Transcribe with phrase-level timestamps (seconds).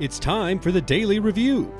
[0.00, 1.74] It's time for the Daily Review,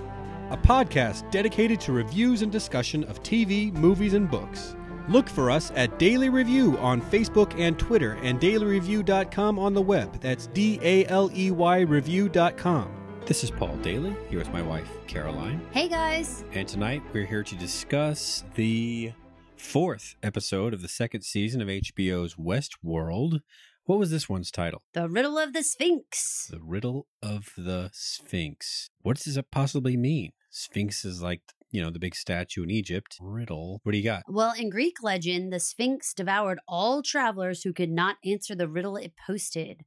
[0.50, 4.74] a podcast dedicated to reviews and discussion of TV, movies, and books.
[5.08, 10.20] Look for us at Daily Review on Facebook and Twitter and daleyreview.com on the web.
[10.20, 12.90] That's D A L E Y review.com.
[13.24, 15.64] This is Paul Daly, here with my wife, Caroline.
[15.70, 16.42] Hey guys.
[16.54, 19.12] And tonight we're here to discuss the
[19.56, 23.42] fourth episode of the second season of HBO's Westworld.
[23.88, 24.82] What was this one's title?
[24.92, 26.46] The Riddle of the Sphinx.
[26.50, 28.90] The Riddle of the Sphinx.
[29.00, 30.32] What does it possibly mean?
[30.50, 33.16] Sphinx is like, you know, the big statue in Egypt.
[33.18, 33.80] Riddle.
[33.84, 34.24] What do you got?
[34.28, 38.98] Well, in Greek legend, the Sphinx devoured all travelers who could not answer the riddle
[38.98, 39.86] it posted.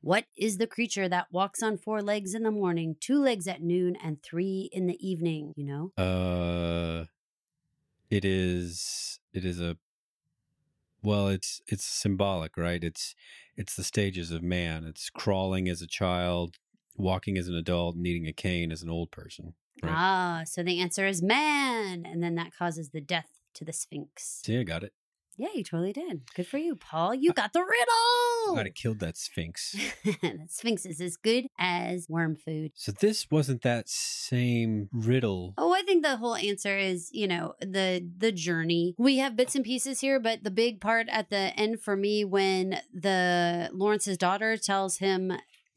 [0.00, 3.64] What is the creature that walks on four legs in the morning, two legs at
[3.64, 5.54] noon, and three in the evening?
[5.56, 6.00] You know?
[6.00, 7.06] Uh
[8.10, 9.76] it is it is a
[11.02, 12.82] well, it's it's symbolic, right?
[12.82, 13.14] It's
[13.56, 14.84] it's the stages of man.
[14.84, 16.56] It's crawling as a child,
[16.96, 19.54] walking as an adult, needing a cane as an old person.
[19.82, 19.92] Right.
[19.94, 22.04] Ah, so the answer is man.
[22.06, 24.40] And then that causes the death to the Sphinx.
[24.44, 24.92] See, I got it.
[25.36, 26.22] Yeah, you totally did.
[26.34, 27.14] Good for you, Paul.
[27.14, 28.58] You got the riddle.
[28.58, 29.74] I'd have killed that Sphinx.
[30.22, 32.72] that Sphinx is as good as worm food.
[32.74, 35.54] So this wasn't that same riddle.
[35.56, 38.94] Oh, I think the whole answer is, you know, the the journey.
[38.98, 42.24] We have bits and pieces here, but the big part at the end for me
[42.24, 45.32] when the Lawrence's daughter tells him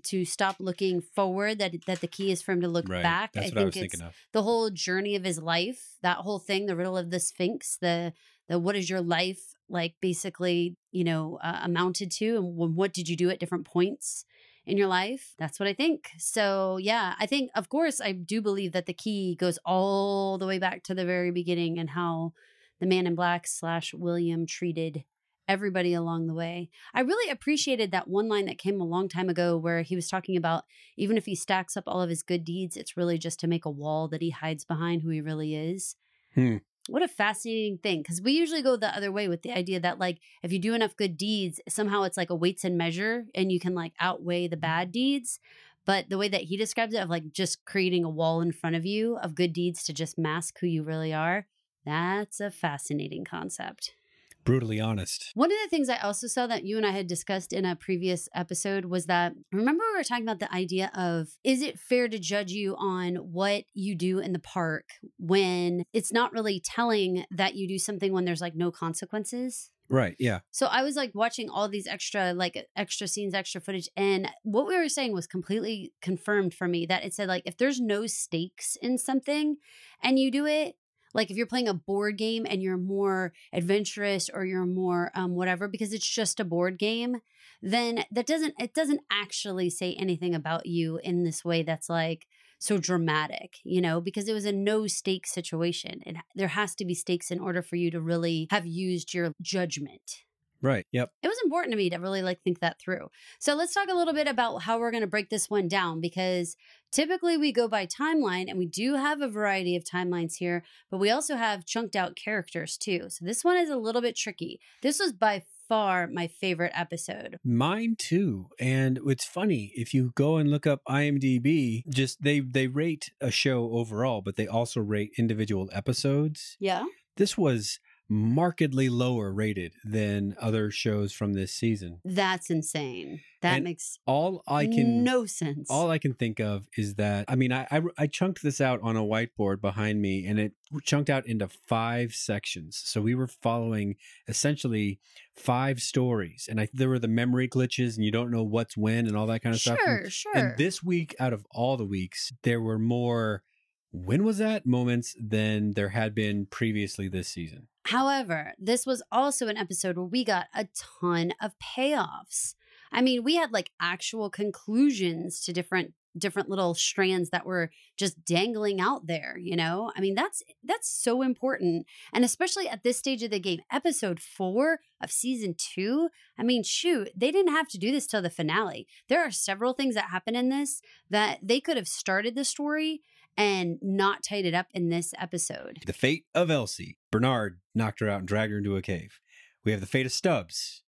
[0.05, 3.01] to stop looking forward that that the key is for him to look Right.
[3.03, 3.31] back.
[3.33, 4.13] That's I what think I was it's thinking of.
[4.33, 8.11] the whole journey of his life, that whole thing, the riddle of the Sphinx, the
[8.47, 12.93] the what is your life like basically, you know, uh, amounted to and wh- what
[12.93, 14.25] did you do at different points
[14.65, 15.33] in your life?
[15.37, 16.09] That's what I think.
[16.17, 20.47] So, yeah, I think of course I do believe that the key goes all the
[20.47, 22.33] way back to the very beginning and how
[22.79, 25.03] the man in black slash William treated
[25.47, 26.69] everybody along the way.
[26.93, 30.07] I really appreciated that one line that came a long time ago where he was
[30.07, 30.63] talking about
[30.97, 33.65] even if he stacks up all of his good deeds, it's really just to make
[33.65, 35.95] a wall that he hides behind who he really is.
[36.35, 36.57] Hmm.
[36.89, 38.01] What a fascinating thing.
[38.01, 40.73] Because we usually go the other way with the idea that, like, if you do
[40.73, 44.47] enough good deeds, somehow it's like a weights and measure and you can, like, outweigh
[44.47, 44.61] the mm-hmm.
[44.61, 45.39] bad deeds.
[45.85, 48.75] But the way that he describes it, of like just creating a wall in front
[48.75, 51.47] of you of good deeds to just mask who you really are,
[51.85, 53.95] that's a fascinating concept.
[54.43, 55.31] Brutally honest.
[55.35, 57.75] One of the things I also saw that you and I had discussed in a
[57.75, 62.07] previous episode was that remember we were talking about the idea of is it fair
[62.07, 64.85] to judge you on what you do in the park
[65.17, 69.69] when it's not really telling that you do something when there's like no consequences?
[69.89, 70.15] Right.
[70.17, 70.39] Yeah.
[70.51, 74.67] So I was like watching all these extra like extra scenes, extra footage and what
[74.67, 78.07] we were saying was completely confirmed for me that it said like if there's no
[78.07, 79.57] stakes in something
[80.01, 80.75] and you do it
[81.13, 85.35] like if you're playing a board game and you're more adventurous or you're more um
[85.35, 87.17] whatever because it's just a board game
[87.61, 92.27] then that doesn't it doesn't actually say anything about you in this way that's like
[92.59, 96.01] so dramatic you know because it was a no stakes situation.
[96.05, 99.33] And there has to be stakes in order for you to really have used your
[99.41, 100.23] judgment
[100.63, 100.85] Right.
[100.93, 101.09] Yep.
[101.21, 103.09] it was important to me to really like think that through.
[103.39, 105.99] So let's talk a little bit about how we're going to break this one down
[105.99, 106.55] because
[106.91, 110.99] typically we go by timeline and we do have a variety of timelines here, but
[110.99, 113.09] we also have chunked out characters too.
[113.09, 114.61] So this one is a little bit tricky.
[114.81, 117.39] This was by far my favorite episode.
[117.43, 118.47] Mine too.
[118.57, 123.31] And it's funny if you go and look up IMDb, just they they rate a
[123.31, 126.55] show overall, but they also rate individual episodes.
[126.59, 126.85] Yeah.
[127.17, 127.79] This was
[128.13, 131.99] markedly lower rated than other shows from this season.
[132.05, 133.21] That's insane.
[133.41, 135.67] That And makes All I can no sense.
[135.69, 138.79] all I can think of is that I mean I, I I chunked this out
[138.83, 140.53] on a whiteboard behind me and it
[140.83, 142.81] chunked out into five sections.
[142.85, 143.95] So we were following
[144.27, 144.99] essentially
[145.35, 149.07] five stories and I there were the memory glitches and you don't know what's when
[149.07, 149.79] and all that kind of stuff.
[149.83, 150.37] sure, sure.
[150.37, 153.43] and this week out of all the weeks there were more
[153.91, 157.67] when was that moments than there had been previously this season.
[157.85, 160.67] However, this was also an episode where we got a
[161.01, 162.55] ton of payoffs.
[162.91, 168.23] I mean, we had like actual conclusions to different different little strands that were just
[168.23, 169.91] dangling out there, you know?
[169.95, 171.85] I mean, that's that's so important.
[172.13, 176.63] And especially at this stage of the game, episode 4 of season 2, I mean,
[176.63, 178.87] shoot, they didn't have to do this till the finale.
[179.09, 183.01] There are several things that happen in this that they could have started the story
[183.37, 185.79] and not tied it up in this episode.
[185.85, 186.97] The fate of Elsie.
[187.11, 189.19] Bernard knocked her out and dragged her into a cave.
[189.63, 190.83] We have the fate of Stubbs.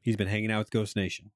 [0.00, 1.30] He's been hanging out with Ghost Nation.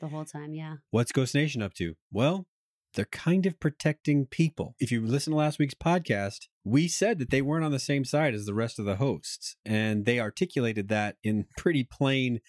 [0.00, 0.76] The whole time, yeah.
[0.90, 1.96] What's Ghost Nation up to?
[2.12, 2.46] Well,
[2.94, 4.74] they're kind of protecting people.
[4.78, 8.04] If you listen to last week's podcast, we said that they weren't on the same
[8.04, 12.40] side as the rest of the hosts, and they articulated that in pretty plain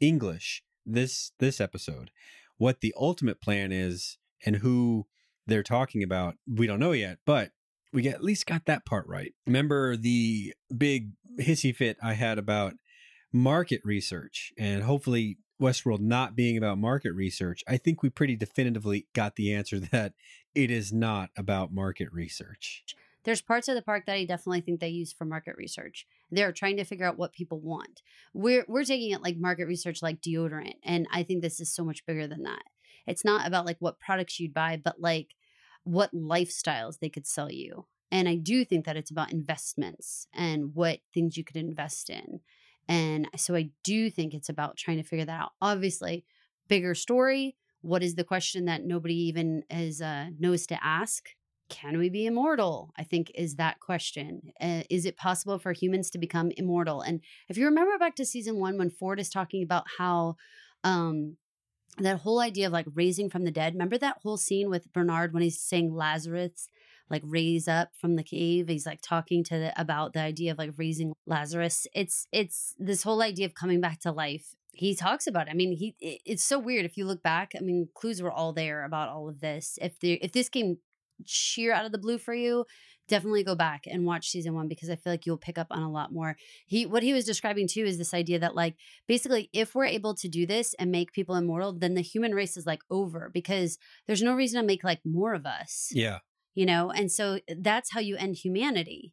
[0.00, 2.10] English this this episode.
[2.56, 5.06] What the ultimate plan is and who
[5.46, 7.50] they're talking about, we don't know yet, but
[7.92, 9.34] we at least got that part right.
[9.46, 12.74] Remember the big hissy fit I had about
[13.32, 19.06] market research and hopefully Westworld not being about market research, I think we pretty definitively
[19.14, 20.14] got the answer that
[20.54, 22.84] it is not about market research.
[23.24, 26.06] There's parts of the park that I definitely think they use for market research.
[26.32, 28.02] They're trying to figure out what people want.
[28.34, 31.84] We're we're taking it like market research like deodorant, and I think this is so
[31.84, 32.62] much bigger than that.
[33.06, 35.34] It's not about like what products you'd buy, but like
[35.84, 37.86] what lifestyles they could sell you.
[38.10, 42.40] And I do think that it's about investments and what things you could invest in.
[42.88, 45.52] And so I do think it's about trying to figure that out.
[45.62, 46.24] Obviously,
[46.68, 47.56] bigger story.
[47.80, 51.30] What is the question that nobody even is uh, knows to ask?
[51.68, 52.92] Can we be immortal?
[52.98, 54.52] I think is that question.
[54.60, 57.00] Uh, is it possible for humans to become immortal?
[57.00, 60.36] And if you remember back to season one, when Ford is talking about how
[60.84, 61.36] um,
[61.98, 63.74] that whole idea of like raising from the dead.
[63.74, 66.68] Remember that whole scene with Bernard when he's saying Lazarus,
[67.10, 68.68] like raise up from the cave.
[68.68, 71.86] He's like talking to the, about the idea of like raising Lazarus.
[71.94, 74.54] It's it's this whole idea of coming back to life.
[74.74, 75.50] He talks about it.
[75.50, 77.52] I mean, he it's so weird if you look back.
[77.56, 79.78] I mean, clues were all there about all of this.
[79.82, 80.78] If the if this came
[81.26, 82.64] sheer out of the blue for you,
[83.12, 85.82] definitely go back and watch season one because I feel like you'll pick up on
[85.82, 86.34] a lot more.
[86.66, 88.74] He what he was describing too is this idea that like
[89.06, 92.56] basically if we're able to do this and make people immortal, then the human race
[92.56, 93.76] is like over because
[94.06, 95.90] there's no reason to make like more of us.
[95.92, 96.20] Yeah.
[96.54, 99.12] You know, and so eh, that's how you end humanity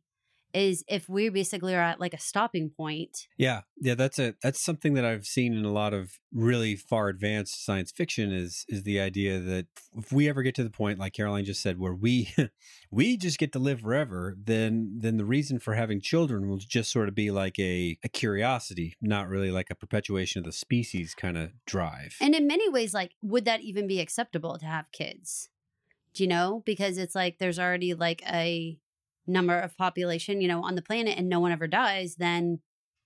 [0.53, 3.27] is if we basically are at like a stopping point.
[3.37, 3.61] Yeah.
[3.79, 7.65] Yeah, that's a that's something that I've seen in a lot of really far advanced
[7.65, 9.67] science fiction is is the idea that
[9.97, 12.33] if we ever get to the point like Caroline just said where we
[12.91, 16.91] we just get to live forever, then then the reason for having children will just
[16.91, 21.13] sort of be like a, a curiosity, not really like a perpetuation of the species
[21.15, 22.15] kind of drive.
[22.19, 25.49] And in many ways like would that even be acceptable to have kids?
[26.13, 26.63] Do you know?
[26.65, 28.79] Because it's like there's already like a
[29.29, 32.59] number of population, you know, on the planet and no one ever dies, then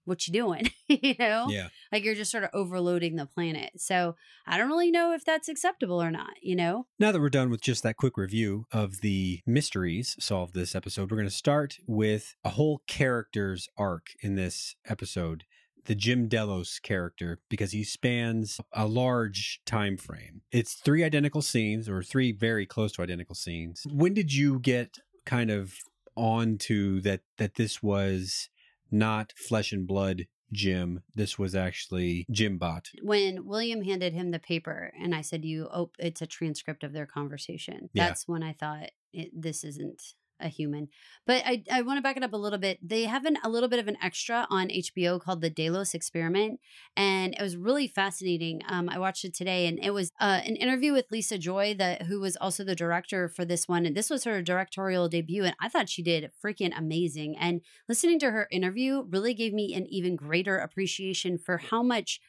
[0.05, 0.69] what you doing?
[0.87, 1.47] you know?
[1.49, 1.69] Yeah.
[1.91, 3.71] Like you're just sort of overloading the planet.
[3.77, 4.15] So
[4.45, 6.87] I don't really know if that's acceptable or not, you know?
[6.99, 11.09] Now that we're done with just that quick review of the mysteries solved this episode,
[11.09, 15.45] we're going to start with a whole character's arc in this episode
[15.85, 20.41] the Jim Delos character because he spans a large time frame.
[20.51, 23.85] It's three identical scenes or three very close to identical scenes.
[23.91, 25.75] When did you get kind of
[26.15, 28.49] onto that that this was
[28.91, 31.01] not flesh and blood Jim.
[31.15, 32.89] This was actually Jim Bot.
[33.01, 36.93] When William handed him the paper and I said, "You, oh, it's a transcript of
[36.93, 38.07] their conversation." Yeah.
[38.07, 40.01] That's when I thought it, this isn't
[40.43, 40.89] a human.
[41.25, 42.77] But I, I want to back it up a little bit.
[42.87, 46.59] They have an, a little bit of an extra on HBO called The Delos Experiment,
[46.95, 48.61] and it was really fascinating.
[48.67, 52.03] Um, I watched it today, and it was uh, an interview with Lisa Joy, that
[52.03, 53.85] who was also the director for this one.
[53.85, 57.37] And this was her directorial debut, and I thought she did freaking amazing.
[57.37, 62.19] And listening to her interview really gave me an even greater appreciation for how much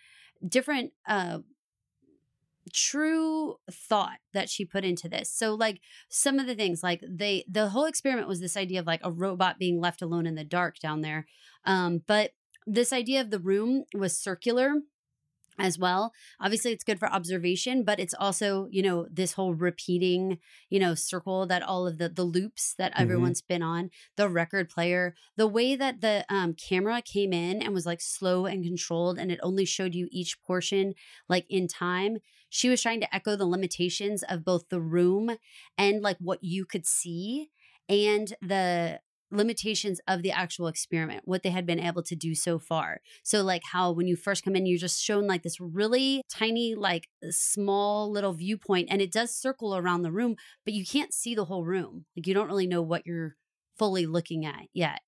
[0.46, 1.38] different uh
[2.72, 5.31] true thought that she put into this.
[5.31, 8.87] So like some of the things like they the whole experiment was this idea of
[8.87, 11.26] like a robot being left alone in the dark down there.
[11.64, 12.32] Um but
[12.66, 14.75] this idea of the room was circular
[15.56, 16.12] as well.
[16.40, 20.97] Obviously, it's good for observation, but it's also, you know, this whole repeating, you know,
[20.97, 22.99] circle that all of the the loops that Mhm.
[22.99, 27.73] everyone's been on, the record player, the way that the um, camera came in and
[27.73, 30.94] was like slow and controlled, and it only showed you each portion
[31.28, 32.18] like in time.
[32.54, 35.37] She was trying to echo the limitations of both the room
[35.76, 37.50] and like what you could see
[37.88, 39.00] and the
[39.32, 43.00] limitations of the actual experiment, what they had been able to do so far.
[43.25, 46.76] So, like how when you first come in, you're just shown like this really tiny,
[46.76, 51.34] like small little viewpoint, and it does circle around the room, but you can't see
[51.34, 52.04] the whole room.
[52.16, 53.34] Like you don't really know what you're
[53.76, 55.00] fully looking at yet.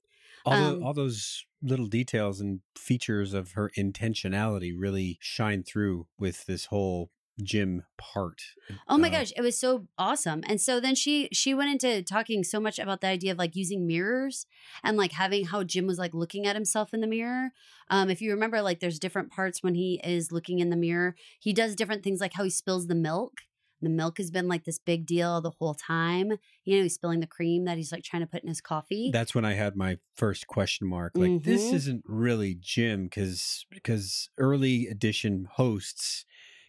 [0.45, 6.09] All, Um, the, all those little details and features of her intentionality really shine through
[6.19, 7.11] with this whole
[7.43, 8.43] Jim part.
[8.89, 10.43] Oh my Uh, gosh, it was so awesome.
[10.47, 13.55] And so then she she went into talking so much about the idea of like
[13.57, 14.47] using mirrors
[14.83, 17.51] and like having how Jim was like looking at himself in the mirror.
[17.91, 21.15] Um if you remember like there's different parts when he is looking in the mirror.
[21.41, 23.43] He does different things like how he spills the milk.
[23.83, 26.33] The milk has been like this big deal the whole time.
[26.65, 29.11] You know, he's spilling the cream that he's like trying to put in his coffee.
[29.13, 31.13] That's when I had my first question mark.
[31.15, 31.75] Like this Mhm.
[31.75, 36.25] isn't really Jim because because early edition hosts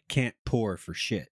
[0.07, 1.29] can't pour for shit.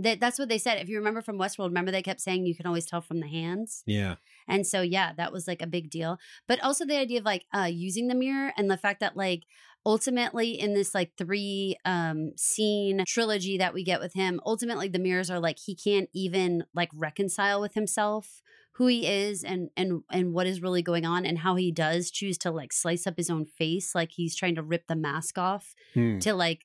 [0.00, 0.78] That that's what they said.
[0.80, 3.26] If you remember from Westworld, remember they kept saying you can always tell from the
[3.26, 3.82] hands.
[3.84, 4.16] Yeah.
[4.46, 6.18] And so yeah, that was like a big deal.
[6.46, 9.42] But also the idea of like uh using the mirror and the fact that like
[9.84, 14.98] ultimately in this like three um scene trilogy that we get with him, ultimately the
[14.98, 18.40] mirrors are like he can't even like reconcile with himself
[18.72, 22.08] who he is and and and what is really going on and how he does
[22.12, 25.36] choose to like slice up his own face like he's trying to rip the mask
[25.36, 26.18] off Hmm.
[26.20, 26.64] to like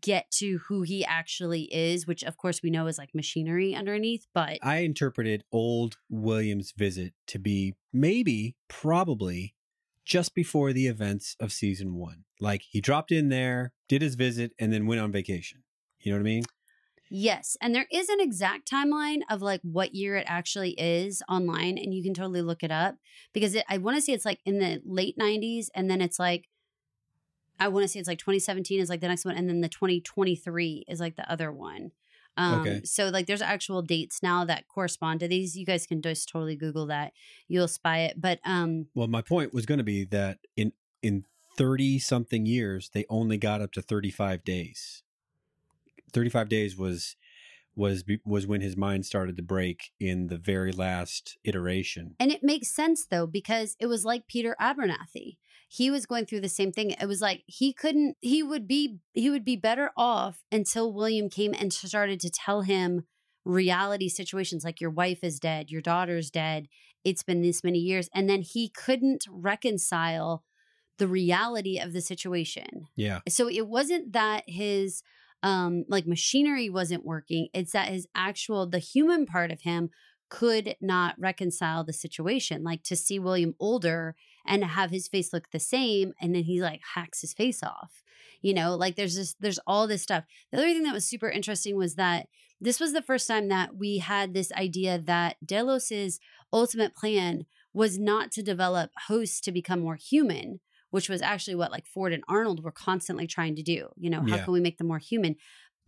[0.00, 4.26] get to who he actually is which of course we know is like machinery underneath
[4.34, 9.54] but I interpreted old William's visit to be maybe, probably
[10.04, 12.24] just before the events of season one.
[12.40, 15.62] Like he dropped in there, did his visit, and then went on vacation.
[16.00, 16.42] You know what I mean?
[17.10, 17.56] Yes.
[17.62, 21.78] And there is an exact timeline of like what year it actually is online.
[21.78, 22.96] And you can totally look it up
[23.32, 25.68] because it, I want to say it's like in the late 90s.
[25.74, 26.48] And then it's like,
[27.64, 29.36] I want to say it's like 2017 is like the next one.
[29.36, 31.92] And then the 2023 is like the other one.
[32.36, 32.82] Um, Okay.
[32.84, 35.56] So like there's actual dates now that correspond to these.
[35.56, 37.12] You guys can just totally Google that.
[37.48, 38.20] You'll spy it.
[38.20, 41.24] But um, Well, my point was going to be that in in
[41.56, 45.02] 30 something years, they only got up to 35 days.
[46.12, 47.16] 35 days was
[47.76, 52.14] was was when his mind started to break in the very last iteration.
[52.20, 55.36] And it makes sense though, because it was like Peter Abernathy.
[55.68, 56.90] He was going through the same thing.
[56.90, 61.28] It was like he couldn't, he would be, he would be better off until William
[61.28, 63.06] came and started to tell him
[63.44, 66.68] reality situations like your wife is dead, your daughter's dead,
[67.02, 68.08] it's been this many years.
[68.14, 70.44] And then he couldn't reconcile
[70.98, 72.86] the reality of the situation.
[72.94, 73.20] Yeah.
[73.28, 75.02] So it wasn't that his
[75.44, 79.90] um like machinery wasn't working, it's that his actual the human part of him
[80.30, 82.64] could not reconcile the situation.
[82.64, 86.60] Like to see William older and have his face look the same and then he
[86.60, 88.02] like hacks his face off.
[88.42, 90.24] You know, like there's this there's all this stuff.
[90.50, 92.26] The other thing that was super interesting was that
[92.60, 96.18] this was the first time that we had this idea that Delos's
[96.52, 100.60] ultimate plan was not to develop hosts to become more human,
[100.94, 103.88] which was actually what like Ford and Arnold were constantly trying to do.
[103.96, 104.44] You know, how Yeah.
[104.44, 105.34] can we make them more human?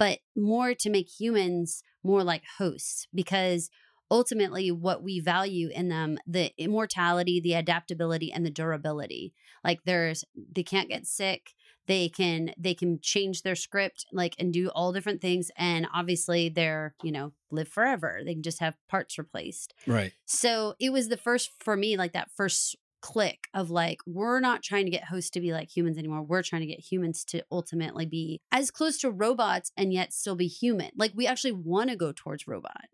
[0.00, 3.70] But more to make humans more like hosts because
[4.10, 9.32] ultimately what we value in them the immortality the adaptability and the durability
[9.64, 11.54] like there's they can't get sick
[11.86, 16.48] they can they can change their script like and do all different things and obviously
[16.48, 20.12] they're you know live forever they can just have parts replaced Right.
[20.24, 22.76] so it was the first for me, like that first
[23.12, 26.22] click of like, we're not trying to get hosts to be like humans anymore.
[26.22, 30.34] We're trying to get humans to ultimately be as close to robots and yet still
[30.34, 30.90] be human.
[30.96, 32.86] Like we actually want to go towards robot.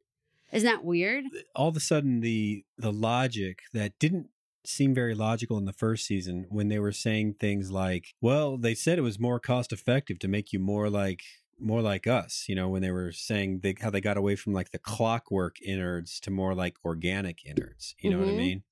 [0.52, 1.24] Isn't that weird?
[1.56, 4.28] all of a sudden the the logic that didn't
[4.64, 8.74] seem very logical in the first season when they were saying things like well they
[8.74, 11.22] said it was more cost effective to make you more like
[11.58, 14.52] more like us you know when they were saying they, how they got away from
[14.52, 18.36] like the clockwork innards to more like organic innards you know what i Mhm.
[18.46, 18.62] mean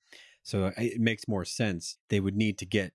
[0.50, 2.92] so uh, it makes more sense they would need to get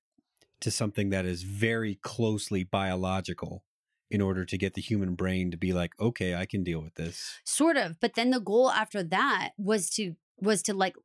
[0.61, 3.63] to something that is very closely biological
[4.11, 6.95] in order to get the human brain to be like okay i can deal with
[6.95, 7.35] this
[7.65, 7.99] Sort of.
[7.99, 10.95] But then the goal after that was to was to like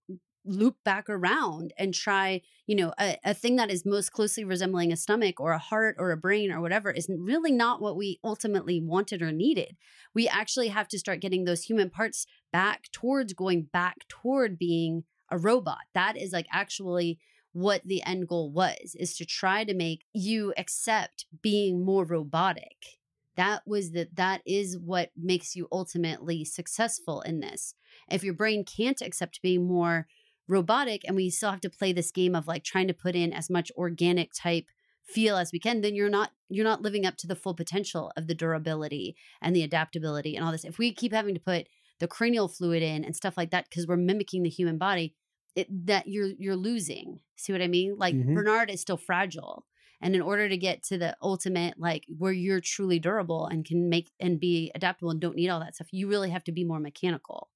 [0.45, 4.90] loop back around and try, you know, a, a thing that is most closely resembling
[4.90, 8.19] a stomach or a heart or a brain or whatever is really not what we
[8.25, 9.76] ultimately wanted or needed.
[10.14, 15.04] We actually have to start getting those human parts back towards going back toward being
[15.30, 15.78] a robot.
[15.94, 17.18] That is like actually
[17.52, 22.99] what the end goal was is to try to make you accept being more robotic.
[23.37, 27.75] That was the that is what makes you ultimately successful in this.
[28.10, 30.06] If your brain can't accept being more
[30.49, 33.32] robotic and we still have to play this game of like trying to put in
[33.32, 34.66] as much organic type
[35.04, 38.12] feel as we can then you're not you're not living up to the full potential
[38.16, 40.64] of the durability and the adaptability and all this.
[40.64, 41.68] If we keep having to put
[42.00, 45.14] the cranial fluid in and stuff like that because we're mimicking the human body
[45.57, 48.35] it, that you're you're losing see what i mean like Mhm.
[48.35, 49.66] bernard is still fragile
[50.00, 53.90] and in order to get to the ultimate, like where you're truly durable and can
[53.90, 56.64] make and be adaptable and don't need all that stuff, you really have to be
[56.64, 57.50] more mechanical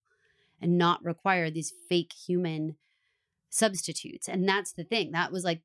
[0.60, 2.76] and not require these fake human
[3.50, 4.28] substitutes.
[4.28, 5.12] And that's the thing.
[5.12, 5.62] That was like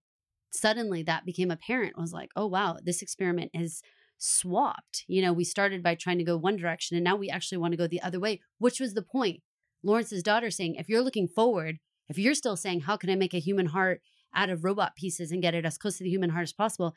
[0.51, 3.81] suddenly that became apparent was like, oh wow, this experiment is
[4.17, 5.05] swapped.
[5.07, 7.73] You know, we started by trying to go one direction and now we actually want
[7.73, 9.41] to go the other way, which was the point.
[9.83, 13.33] Lawrence's daughter saying, if you're looking forward, if you're still saying, how can I make
[13.33, 14.01] a human heart
[14.33, 16.95] out of robot pieces and get it as close to the human heart as possible?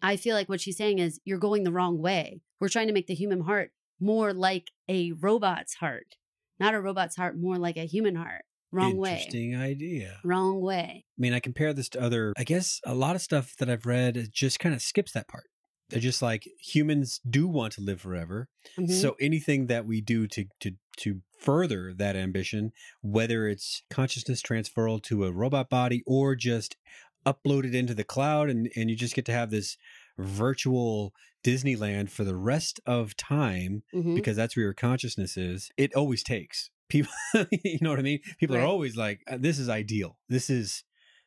[0.00, 2.40] I feel like what she's saying is you're going the wrong way.
[2.60, 6.16] We're trying to make the human heart more like a robot's heart,
[6.58, 8.44] not a robot's heart, more like a human heart.
[8.72, 9.12] Wrong way.
[9.12, 10.18] Interesting idea.
[10.24, 11.04] Wrong way.
[11.06, 13.84] I mean, I compare this to other, I guess a lot of stuff that I've
[13.84, 15.44] read it just kind of skips that part.
[15.92, 18.48] They're just like humans do want to live forever.
[18.78, 18.90] Mhm.
[18.90, 25.02] So anything that we do to to to further that ambition, whether it's consciousness transferal
[25.04, 26.76] to a robot body or just
[27.24, 29.76] uploaded into the cloud and and you just get to have this
[30.18, 31.12] virtual
[31.44, 34.14] Disneyland for the rest of time Mhm.
[34.14, 35.70] because that's where your consciousness is.
[35.76, 37.12] It always takes people.
[37.64, 38.20] you know what I mean?
[38.38, 38.62] People Right.
[38.62, 40.18] are always like, "Uh, "This is ideal.
[40.28, 40.84] This is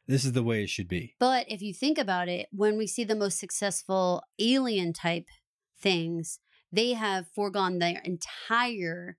[0.08, 2.88] this is the way it should be." But if you think about it, when we
[2.88, 5.28] see the most successful alien type
[5.80, 6.40] things,
[6.72, 9.18] they have foregone their entire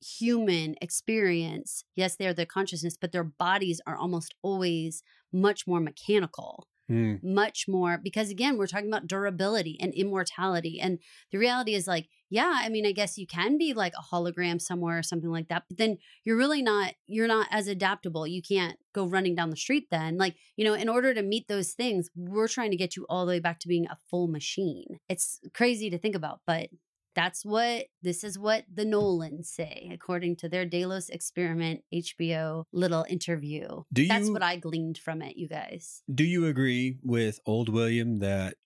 [0.00, 1.84] human experience.
[1.94, 5.02] Yes, they're the consciousness, but their bodies are almost always
[5.32, 7.16] much more mechanical, Hmm.
[7.20, 10.78] much more because again, we're talking about durability and immortality.
[10.80, 11.00] And
[11.32, 14.60] the reality is like, yeah, I mean, I guess you can be like a hologram
[14.60, 18.24] somewhere or something like that, but then you're really not you're not as adaptable.
[18.24, 20.16] You can't go running down the street then.
[20.16, 23.26] Like, you know, in order to meet those things, we're trying to get you all
[23.26, 25.00] the way back to being a full machine.
[25.08, 26.68] It's crazy to think about, but
[27.16, 33.04] that's what this is what the Nolans say, according to their Delos experiment HBO little
[33.08, 33.82] interview.
[33.92, 36.02] Do That's what I gleaned from it, you guys.
[36.12, 38.56] Do you agree with old William that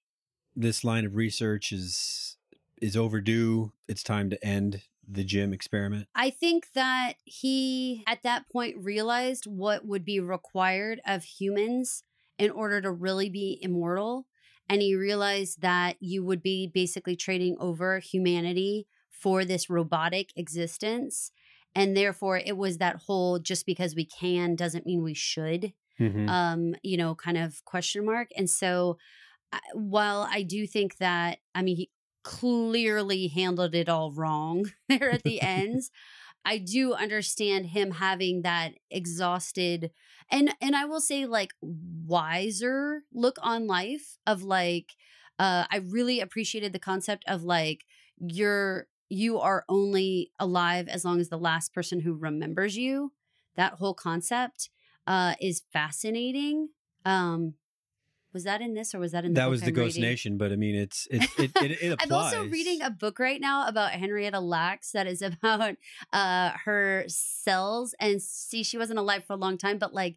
[0.54, 2.37] this line of research is
[2.83, 3.73] is overdue?
[3.88, 6.09] It's time to end the Jim experiment.
[6.14, 12.02] I think that he at that point realized what would be required of humans
[12.38, 14.26] in order to really be immortal.
[14.71, 21.33] And he realized that you would be basically trading over humanity for this robotic existence.
[21.75, 26.31] And therefore, it was that whole just because we can doesn't mean we should Mhm.
[26.31, 28.29] um, you know, kind of question mark.
[28.37, 28.99] And so,
[29.75, 31.91] while I do think that, I mean, he
[32.23, 35.91] clearly handled it all wrong there at the ends.
[36.44, 39.90] I do understand him having that exhausted
[40.30, 44.92] and and I will say like wiser look on life of like
[45.38, 47.85] uh I really appreciated the concept of like
[48.18, 53.12] you're you are only alive as long as the last person who remembers you.
[53.56, 54.70] That whole concept
[55.06, 56.70] uh is fascinating.
[57.04, 57.54] Um
[58.32, 60.10] was that in this or was that in the that was the I'm Ghost reading?
[60.10, 62.00] Nation, but I mean, it's it it, it, it applies.
[62.02, 65.76] I'm also reading a book right now about Henrietta Lacks that is about
[66.12, 70.16] uh her cells and see she wasn't alive for a long time but like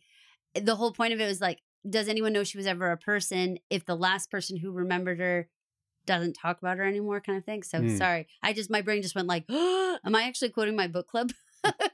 [0.56, 3.58] the whole point of it was like does anyone know she was ever a person
[3.69, 5.49] if the last person who remembered her
[6.06, 7.97] doesn't talk about her anymore kind of thing so Hmm.
[7.97, 11.32] sorry I just my brain just went like am I actually quoting my book club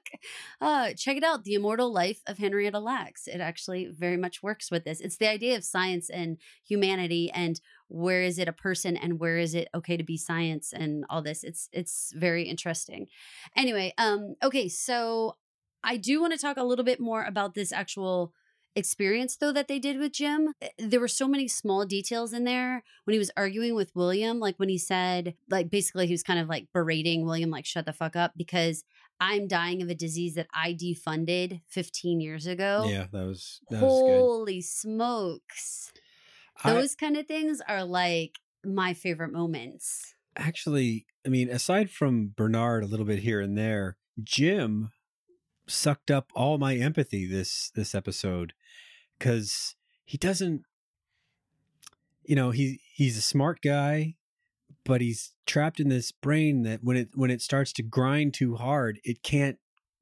[0.61, 3.27] uh check it out the immortal life of Henrietta Lacks.
[3.27, 4.99] It actually very much works with this.
[5.01, 9.37] It's the idea of science and humanity and where is it a person and where
[9.37, 11.43] is it okay to be science and all this.
[11.43, 13.07] It's it's very interesting.
[13.55, 15.37] Anyway um okay so
[15.83, 18.33] i do want to talk a little bit more about this actual
[18.79, 22.43] experience though that they did with jim Eh, there were so many small details in
[22.45, 26.23] there when he was arguing with william like when he said like basically he was
[26.23, 28.83] kind of like berating william like shut the fuck up because
[29.19, 33.81] i'm dying of a disease that i defunded 15 years ago yeah, that was that
[33.81, 34.19] was good.
[34.21, 35.91] holy smokes
[36.63, 40.13] I- those kind of things are like my favorite moments.
[40.35, 44.89] actually, I mean, aside from Bernard a little bit here and there, Jim
[45.67, 48.53] sucked up all my empathy this this episode
[49.19, 50.63] because he doesn't.
[52.23, 54.15] You know, he he's a smart guy,
[54.85, 58.55] but he's trapped in this brain that when it when it starts to grind too
[58.55, 59.57] hard, it can't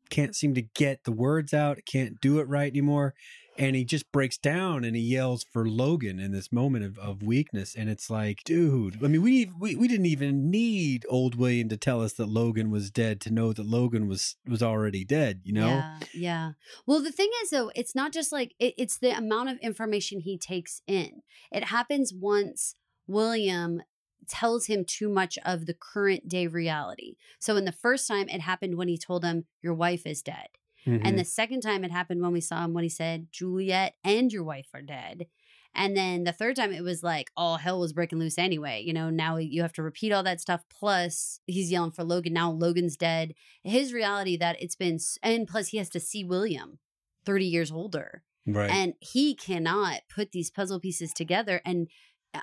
[0.09, 1.77] can't seem to get the words out.
[1.77, 3.13] It can't do it right anymore.
[3.57, 7.23] And he just breaks down and he yells for Logan in this moment of, of
[7.23, 7.75] weakness.
[7.75, 11.77] And it's like, dude, I mean, we, we we didn't even need old William to
[11.77, 15.53] tell us that Logan was dead to know that Logan was was already dead, you
[15.53, 15.67] know?
[15.67, 16.51] Yeah, yeah.
[16.85, 20.19] Well, the thing is, though, it's not just like it, it's the amount of information
[20.19, 21.21] he takes in.
[21.51, 22.75] It happens once
[23.07, 23.81] William
[24.27, 27.15] tells him too much of the current day reality.
[27.39, 30.47] So, in the first time, it happened when he told him, Your wife is dead.
[30.87, 31.01] Mhm.
[31.03, 34.31] And the second time it happened when we saw him when he said, Juliet and
[34.33, 35.27] your wife are dead.
[35.75, 38.81] And then the third time it was like all hell was breaking loose anyway.
[38.83, 40.63] You know, now you have to repeat all that stuff.
[40.71, 42.33] Plus, he's yelling for Logan.
[42.33, 43.35] Now Logan's dead.
[43.63, 46.79] His reality that it's been, and plus he has to see William
[47.25, 48.23] 30 years older.
[48.47, 48.71] right.
[48.71, 51.61] And he cannot put these puzzle pieces together.
[51.65, 51.89] And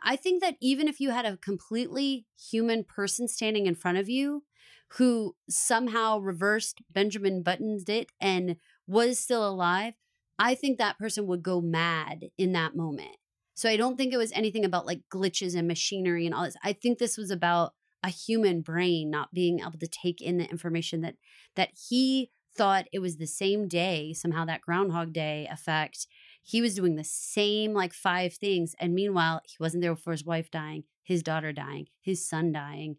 [0.03, 4.09] I think that even if you had a completely human person standing in front of
[4.09, 4.45] you
[4.93, 9.95] who somehow reversed Benjamin Button's it and was still alive,
[10.39, 13.17] I think that person would go mad in that moment.
[13.55, 16.57] So I don't think it was anything about like glitches and machinery and all this.
[16.63, 20.51] I think this was about a human brain not being able to take in the
[20.51, 21.15] information that
[21.57, 26.07] that he thought it was the same day, somehow that groundhog day effect.
[26.47, 28.75] he was doing the same like five things.
[28.79, 32.97] And meanwhile, he wasn't there for his wife dying, his daughter dying, his son dying.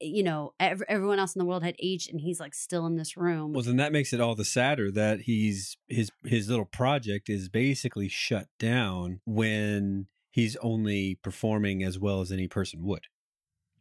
[0.00, 2.96] You know, ev- everyone else in the world had aged, and he's like still in
[2.96, 3.52] this room.
[3.52, 7.48] Well, then that makes it all the sadder that he's his his little project is
[7.48, 13.06] basically shut down when he's only performing as well as any person would.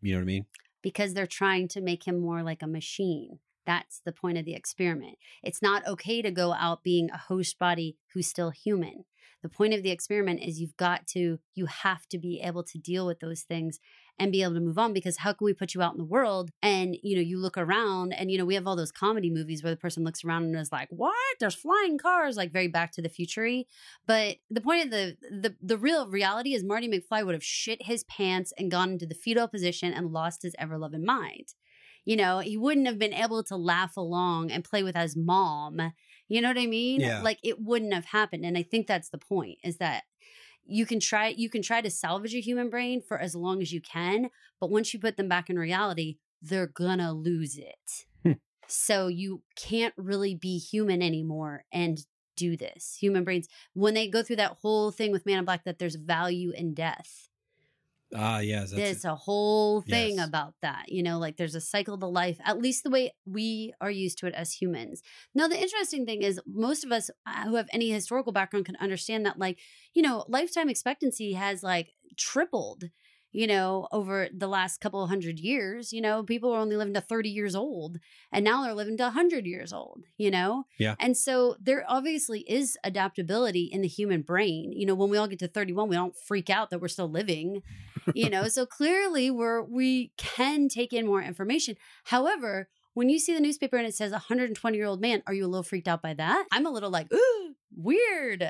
[0.01, 0.45] You know what I mean?
[0.81, 3.39] because they're trying to make him more like a machine.
[3.65, 5.17] That's the point of the experiment.
[5.43, 9.05] It's not okay to go out being a host body who's still human.
[9.43, 12.77] The point of the experiment is you've got to, you have to be able to
[12.77, 13.79] deal with those things
[14.21, 16.05] and be able to move on because how can we put you out in the
[16.05, 19.31] world and, you know, you look around and, you know, we have all those comedy
[19.31, 21.15] movies where the person looks around and is like, what?
[21.39, 23.63] There's flying cars, like very back to the future
[24.05, 27.81] But the point of the, the, the real reality is Marty McFly would have shit
[27.87, 31.55] his pants and gone into the fetal position and lost his ever loving mind
[32.03, 35.93] you know, he wouldn't have been able to laugh along and play with his mom.
[36.27, 37.01] You know what I mean?
[37.01, 37.21] Yeah.
[37.21, 38.43] Like it wouldn't have happened.
[38.45, 40.03] And I think that's the point is that
[40.65, 43.71] you can try you can try to salvage a human brain for as long as
[43.71, 48.05] you can, but once you put them back in reality, they're gonna lose it.
[48.23, 48.33] Hmm.
[48.67, 51.99] so you can't really be human anymore and
[52.35, 52.97] do this.
[52.99, 55.95] Human brains when they go through that whole thing with Man in Black that there's
[55.95, 57.29] value in death
[58.13, 58.71] Ah, yes.
[58.71, 60.17] That's there's a whole thing Yes.
[60.19, 63.73] about that you know like there's a cycle to life at least the way we
[63.81, 65.01] are used to it as humans
[65.35, 68.77] now the interesting thing is most of us uh, who have any historical background can
[68.77, 69.59] understand that like
[69.93, 72.85] you know lifetime expectancy has like tripled
[73.31, 76.93] you know over the last couple of hundred years you know people were only living
[76.93, 77.99] to 30 years old
[78.31, 80.65] and now they're living to 100 years old you know?
[80.77, 80.95] Yeah.
[80.99, 85.27] and so there obviously is adaptability in the human brain you know when we all
[85.27, 87.61] get to 31 we don't freak out that we're still living
[88.15, 88.41] you know?
[88.51, 91.77] So clearly we're we can take in more information.
[92.05, 95.45] However when you see the newspaper and it says 120 year old man are you
[95.45, 96.45] a little freaked out by that?
[96.51, 98.43] I'm a little like ooh weird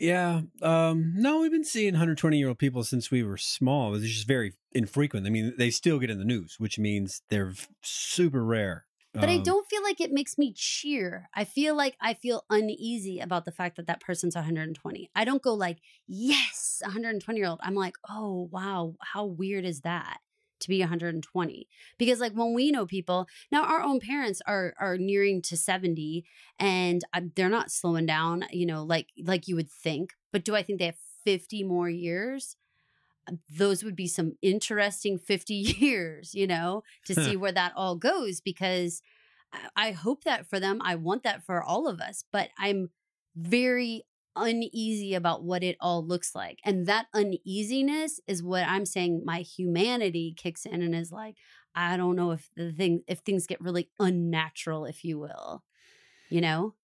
[0.00, 0.42] Yeah.
[0.62, 3.94] Um, no, we've been seeing 120 year old people since we were small.
[3.94, 5.26] It's just very infrequent.
[5.26, 8.86] I mean, they still get in the news, which means they're super rare.
[9.12, 12.44] but i Um, don't feel like it makes me cheer i feel like i feel
[12.48, 17.48] uneasy about the fact that that person's 120 i don't go like yes 120 year
[17.48, 20.18] old i'm like oh wow how weird is that
[20.60, 21.68] to be 120
[21.98, 26.24] because like when we know people now our own parents are are nearing to 70
[26.58, 30.12] and uh, they're not slowing down you know like like you would think.
[30.32, 32.56] But do i think they have 50 more years?
[33.28, 37.96] Uh, those would be some interesting 50 years you know to see where that all
[37.96, 39.02] goes because
[39.76, 40.80] i hope that for them.
[40.82, 42.24] I want that for all of us.
[42.32, 42.90] But i'm
[43.36, 44.04] very
[44.40, 46.58] uneasy about what it all looks like.
[46.64, 51.36] And that uneasiness is what I'm saying my humanity kicks in and is like,
[51.74, 55.62] I don't know if the thing if things get really unnatural, if you will.
[56.28, 56.74] You know?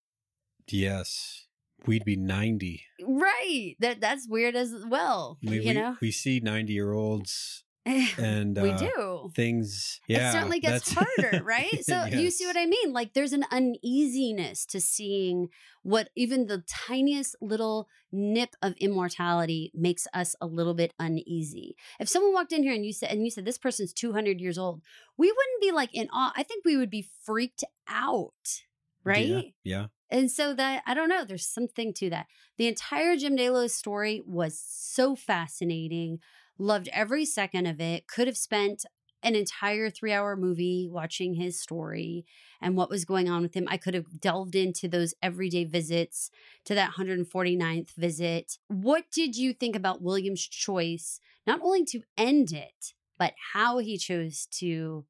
[0.69, 1.43] yes.
[1.87, 2.83] We'd be 90.
[3.07, 3.77] Right.
[3.81, 5.39] That that's weird as well.
[5.43, 5.97] We, you we, know?
[6.01, 9.31] we see 90 year olds we and uh, do.
[9.35, 10.01] things.
[10.09, 10.31] Yeah.
[10.31, 11.85] it certainly gets harder, right?
[11.85, 12.93] So you see what I mean?
[12.93, 15.51] Like there's an uneasiness to seeing
[15.83, 21.77] what even the tiniest little nip of immortality makes us a little bit uneasy.
[22.01, 24.59] If someone walked in here and you said and you said this person's 200 years
[24.59, 24.83] old,
[25.17, 26.33] we wouldn't be like in awe.
[26.35, 28.65] I think we would be freaked out,
[29.05, 29.27] right?
[29.27, 29.43] Yeah.
[29.63, 29.87] yeah.
[30.11, 32.27] And so that I don't know, there's something to that.
[32.59, 36.19] The entire Jim Delos story was so fascinating.
[36.59, 38.07] Loved every second of it.
[38.07, 38.85] Could have spent
[39.23, 42.25] an entire three hour movie watching his story
[42.61, 43.67] and what was going on with him.
[43.69, 46.31] I could have delved into those everyday visits
[46.65, 48.59] to that 149th visit.
[48.69, 53.99] What did you think about William's choice, not only to end it, but how he
[53.99, 55.07] chose to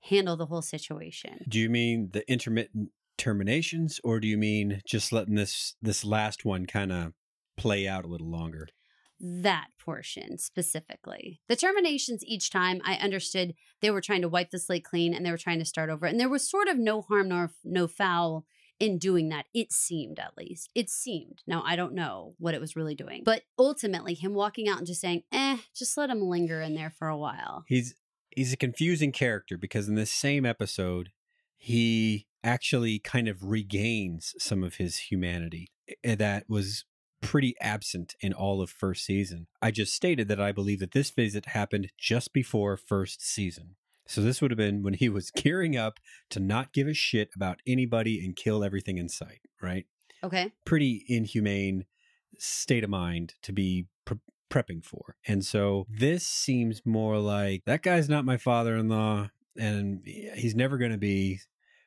[0.00, 1.44] handle the whole situation?
[1.48, 6.44] Do you mean the intermittent terminations or do you mean just letting this this last
[6.44, 7.12] one kind of
[7.56, 8.68] play out a little longer?
[9.20, 11.40] That portion specifically.
[11.48, 15.24] The terminations each time I understood they were trying to wipe the slate clean and
[15.24, 16.06] they were trying to start over.
[16.06, 18.44] And there was sort of no harm nor no foul
[18.78, 19.46] in doing that.
[19.54, 20.70] It seemed at least.
[20.74, 21.42] It seemed.
[21.46, 23.22] Now I don't know what it was really doing.
[23.24, 26.90] But ultimately him walking out and just saying, "Eh, just let him linger in there
[26.90, 27.94] for a while." He's
[28.34, 31.10] he's a confusing character because in this same episode
[31.56, 35.68] he actually kind of regains some of his humanity
[36.04, 36.84] eh, that was
[37.26, 39.48] pretty absent in all of first season.
[39.60, 43.76] I just stated that I believe that this visit happened just before first season.
[44.06, 45.98] So this would have been when he was gearing up
[46.30, 49.86] to not give a shit about anybody and kill everything in sight, right?
[50.22, 50.52] Okay?
[50.64, 51.84] pretty inhumane
[52.38, 54.18] state of mind to be pre-
[54.50, 55.16] prepping for.
[55.26, 60.54] And so this seems more like that guy's not my father in law and he's
[60.54, 61.40] never going to be.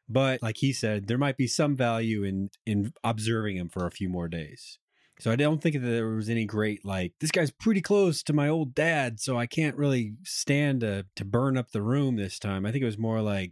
[0.08, 3.92] But like he said, there might be some value in in observing him for a
[3.92, 4.80] few more days.
[5.20, 8.34] So I don't think that there was any great like this guy's pretty close to
[8.34, 12.40] my old dad, so I can't really stand to to burn up the room this
[12.40, 12.66] time.
[12.66, 13.52] I think it was more like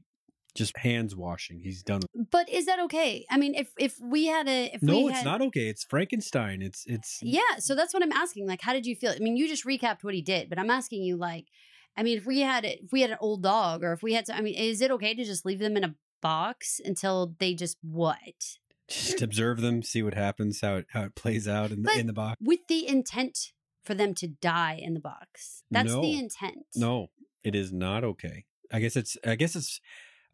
[0.56, 1.60] just hands washing.
[1.60, 2.02] He's done.
[2.32, 3.26] But is that okay?
[3.30, 5.68] I mean, if if we had a if no, it's not okay.
[5.68, 6.62] It's Frankenstein.
[6.62, 8.48] It's it's Yeah, so that's what I'm asking.
[8.48, 9.12] Like, how did you feel?
[9.12, 11.48] I mean, you just recapped what he did, but I'm asking you, like,
[11.96, 14.26] I mean, if we had if we had an old dog, or if we had,
[14.26, 17.54] to, I mean, is it okay to just leave them in a box until they
[17.54, 21.84] just what just observe them, see what happens, how it how it plays out in
[21.84, 22.38] the, in the box.
[22.42, 23.52] with the intent
[23.84, 25.64] for them to die in the box?
[25.72, 26.02] That's No.
[26.02, 26.66] the intent.
[26.76, 27.08] No,
[27.44, 28.46] it is not okay.
[28.72, 29.80] I guess it's I guess it's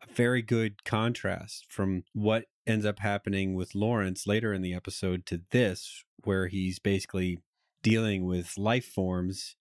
[0.08, 5.26] a very good contrast from what ends up happening with Lawrence later in the episode
[5.28, 7.40] to this, where he's basically
[7.84, 9.56] dealing with life forms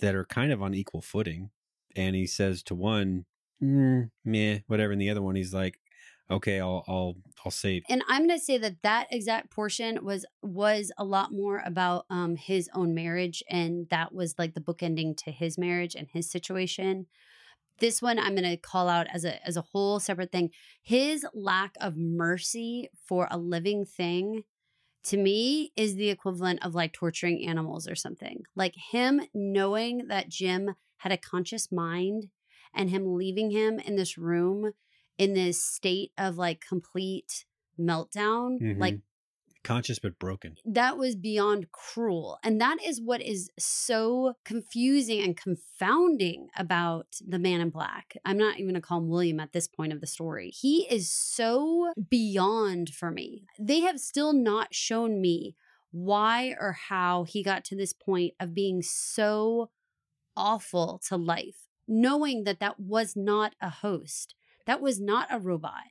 [0.00, 1.50] that are kind of on equal footing.
[1.96, 3.24] And he says to one,
[3.62, 5.78] mm, meh, whatever, and the other one, he's like,
[6.30, 7.82] okay, I'll I'll I'll save.
[7.88, 12.06] and i'm going to say that that exact portion was was a lot more about
[12.10, 16.30] um his own marriage and that was like the bookending to his marriage and his
[16.30, 17.06] situation.
[17.80, 20.50] This one i'm going to call out as a as a whole separate thing.
[20.82, 24.44] His lack of mercy for a living thing
[25.04, 28.44] to me is the equivalent of like torturing animals or something.
[28.56, 32.28] Like him knowing that jim had a conscious mind
[32.74, 34.72] and him leaving him in this room
[35.18, 37.44] in this state of like complete
[37.78, 38.78] meltdown Mhm.
[38.78, 39.00] like
[39.62, 40.56] Conscious but broken.
[40.66, 47.38] that was beyond cruel and that is what is so confusing and confounding about the
[47.38, 50.02] man in black i'm not even going to call him william at this point of
[50.02, 55.56] the story he is so beyond for me they have still not shown me
[55.92, 59.70] why or how he got to this point of being so
[60.36, 64.34] awful to life knowing that that was not a host
[64.66, 65.84] that was not a robot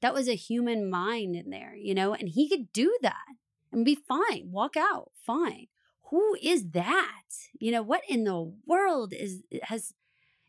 [0.00, 3.26] that was a human mind in there you know and he could do that
[3.72, 5.68] and be fine, walk out, fine.
[6.10, 7.22] Who is that?
[7.60, 9.94] You know, what in the world is has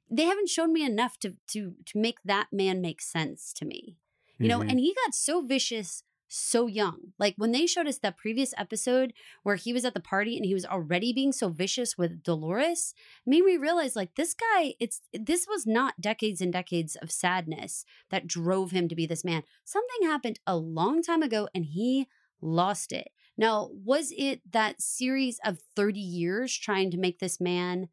[0.10, 3.98] they haven't shown me enough to to to make that man make sense to me.
[4.40, 4.72] You know, Mhm.
[4.72, 7.14] and he got so vicious so young.
[7.20, 9.14] Like when they showed us that previous episode
[9.44, 12.94] where he was at the party and he was already being so vicious with Dolores,
[13.26, 17.86] made me realize like this guy, it's this was not decades and decades of sadness
[18.10, 19.44] that drove him to be this man.
[19.66, 22.08] Something happened a long time ago and he
[22.42, 23.10] lost it.
[23.38, 27.90] Now, was it that series of 30 years trying to make this man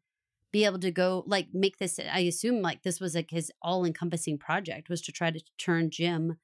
[0.51, 4.39] be able to go like make this I assume like this was like his all-encompassing
[4.39, 6.37] project was to try to turn Jim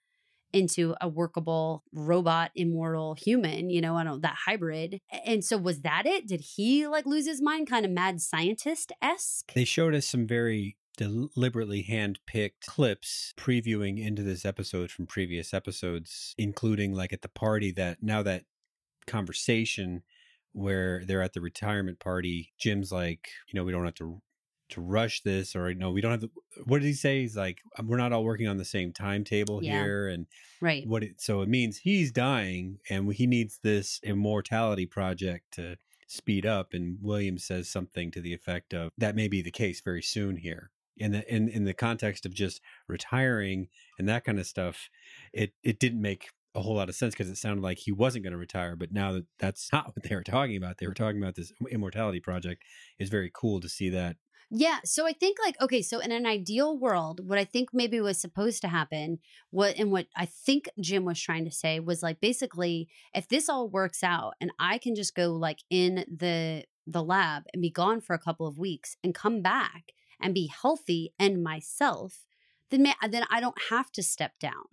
[0.56, 5.00] into a workable robot immortal human, you know, I don't that hybrid.
[5.26, 6.28] And so was that it?
[6.28, 9.54] Did he like lose his mind kind of mad scientist-esque?
[9.54, 16.34] They showed us some very deliberately hand-picked clips previewing into this episode from previous episodes,
[16.38, 18.46] including like at the party that now that
[19.06, 20.04] conversation
[20.54, 24.22] where they're at the retirement party, Jim's like, you know, we don't have to
[24.76, 26.32] to rush this or no, we don't have to
[26.66, 27.22] what did he say?
[27.22, 29.72] He's like, "Um, we're not all working on the same timetable Yeah.
[29.72, 30.28] here and
[30.62, 30.88] Right.
[30.88, 36.46] what it so it means he's dying and he needs this immortality project to speed
[36.46, 40.02] up and williams says something to the effect of that may be the case very
[40.04, 43.68] soon here in the in, in the context of just retiring
[44.00, 44.90] and that kind of stuff
[45.34, 48.24] it it didn't make a whole lot of sense because it sounded like he wasn't
[48.24, 50.94] going to retire but now that that's not what they were talking about they were
[50.94, 52.64] talking about this immortality project
[53.00, 54.16] is very cool to see that
[54.52, 54.78] Yeah.
[54.86, 58.20] So I think like okay, so in an ideal world, what I think maybe was
[58.20, 62.22] supposed to happen, what and what I think Jim was trying to say was like
[62.22, 67.04] basically if this all works out and I can just go like in the the
[67.04, 71.14] lab and be gone for a couple of weeks and come back and be healthy
[71.18, 72.26] and myself,
[72.70, 74.66] then ma- then I don't have to step down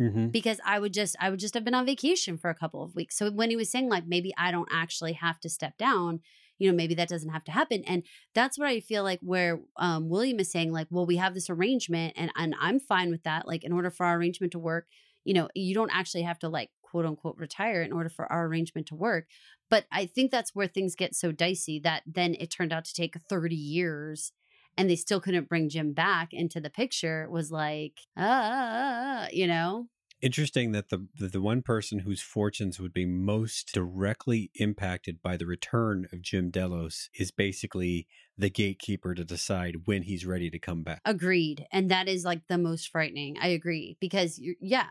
[0.00, 0.28] mm-hmm.
[0.28, 2.94] because I would just I would just have been on vacation for a couple of
[2.94, 3.16] weeks.
[3.16, 6.20] So when he was saying like maybe I don't actually have to step down,
[6.58, 7.82] you know, maybe that doesn't have to happen.
[7.86, 8.02] And
[8.34, 11.50] that's what I feel like where um, William is saying like, well, we have this
[11.50, 13.46] arrangement and and I'm fine with that.
[13.46, 14.86] Like in order for our arrangement to work,
[15.24, 18.46] you know, you don't actually have to like quote unquote retire in order for our
[18.46, 19.26] arrangement to work.
[19.70, 22.94] But I think that's where things get so dicey that then it turned out to
[22.94, 24.32] take 30 years
[24.76, 29.88] and they still couldn't bring Jim back into the picture was like, ah, you know?
[30.24, 35.44] Interesting that the, the one person whose fortunes would be most directly impacted by the
[35.44, 38.08] return of Jim Delos is basically
[38.38, 41.02] the gatekeeper to decide when he's ready to come back.
[41.04, 41.66] Agreed.
[41.70, 43.36] And that is like the most frightening.
[43.38, 44.86] I agree because you're, yeah.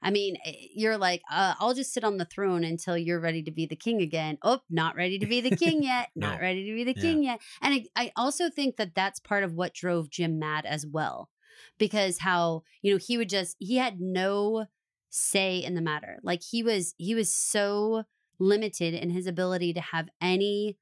[0.00, 3.42] I mean, eh, you're like, uh, I'll just sit on the throne until you're ready
[3.42, 4.38] to be the king again.
[4.40, 6.08] Oh, not ready to be the king yet.
[6.16, 7.02] Not ready to be the Yeah.
[7.02, 7.40] king yet.
[7.60, 11.28] And I, I also think that that's part of what drove Jim mad as well,
[11.76, 14.64] because how you know he would just he had no
[15.10, 16.18] say in the matter.
[16.22, 18.04] Like he was he was so
[18.38, 20.78] limited in his ability to have any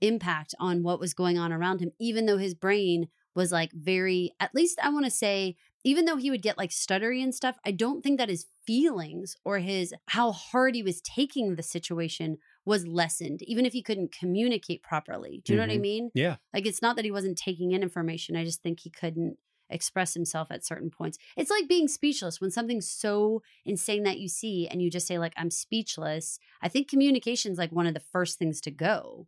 [0.00, 4.32] impact on what was going on around him, even though his brain was like very,
[4.40, 7.56] at least I want to say, even though he would get like stuttery and stuff,
[7.64, 12.38] I don't think that his feelings or his how hard he was taking the situation
[12.64, 15.42] was lessened, even if he couldn't communicate properly.
[15.44, 15.80] Do you know what I Mhm.
[15.80, 16.10] mean?
[16.14, 16.36] Yeah.
[16.52, 18.36] Like it's not that he wasn't taking in information.
[18.36, 19.38] I just think he couldn't
[19.72, 21.18] express himself at certain points.
[21.36, 25.18] It's like being speechless when something's so insane that you see and you just say
[25.18, 26.38] like I'm speechless.
[26.60, 29.26] I think communication's like one of the first things to go.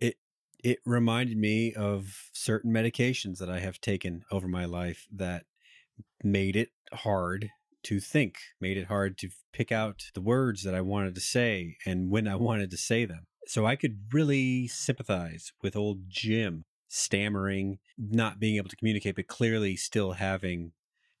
[0.00, 0.16] It
[0.62, 5.44] it reminded me of certain medications that I have taken over my life that
[6.22, 7.50] made it hard
[7.84, 11.76] to think, made it hard to pick out the words that I wanted to say
[11.84, 13.26] and when I wanted to say them.
[13.46, 19.26] So I could really sympathize with old Jim stammering, not being able to communicate, but
[19.26, 20.70] clearly still having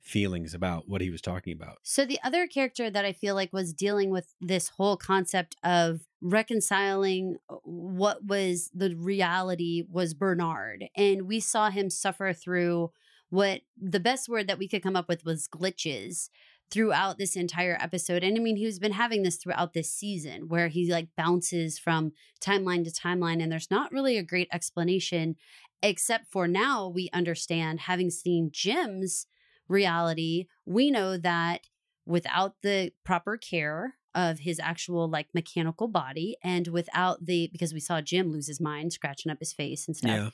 [0.00, 1.78] feelings about what he was talking about.
[1.82, 6.02] So the other character that I feel like was dealing with this whole concept of
[6.20, 10.84] reconciling uh, what was the reality was Bernard.
[10.96, 12.92] And we saw him suffer through
[13.30, 16.28] what the best word that we could come up with was glitches
[16.70, 18.24] throughout this entire episode.
[18.24, 22.12] And I mean, he's been having this throughout this season where he like bounces from
[22.40, 25.36] timeline to timeline and there's not really a great explanation
[25.84, 29.26] except for now we understand having seen Jim's
[29.68, 31.68] reality, we know that
[32.06, 37.80] without the proper care of his actual like mechanical body and without the because we
[37.80, 40.10] saw Jim lose his mind scratching up his face and stuff.
[40.10, 40.30] Yeah.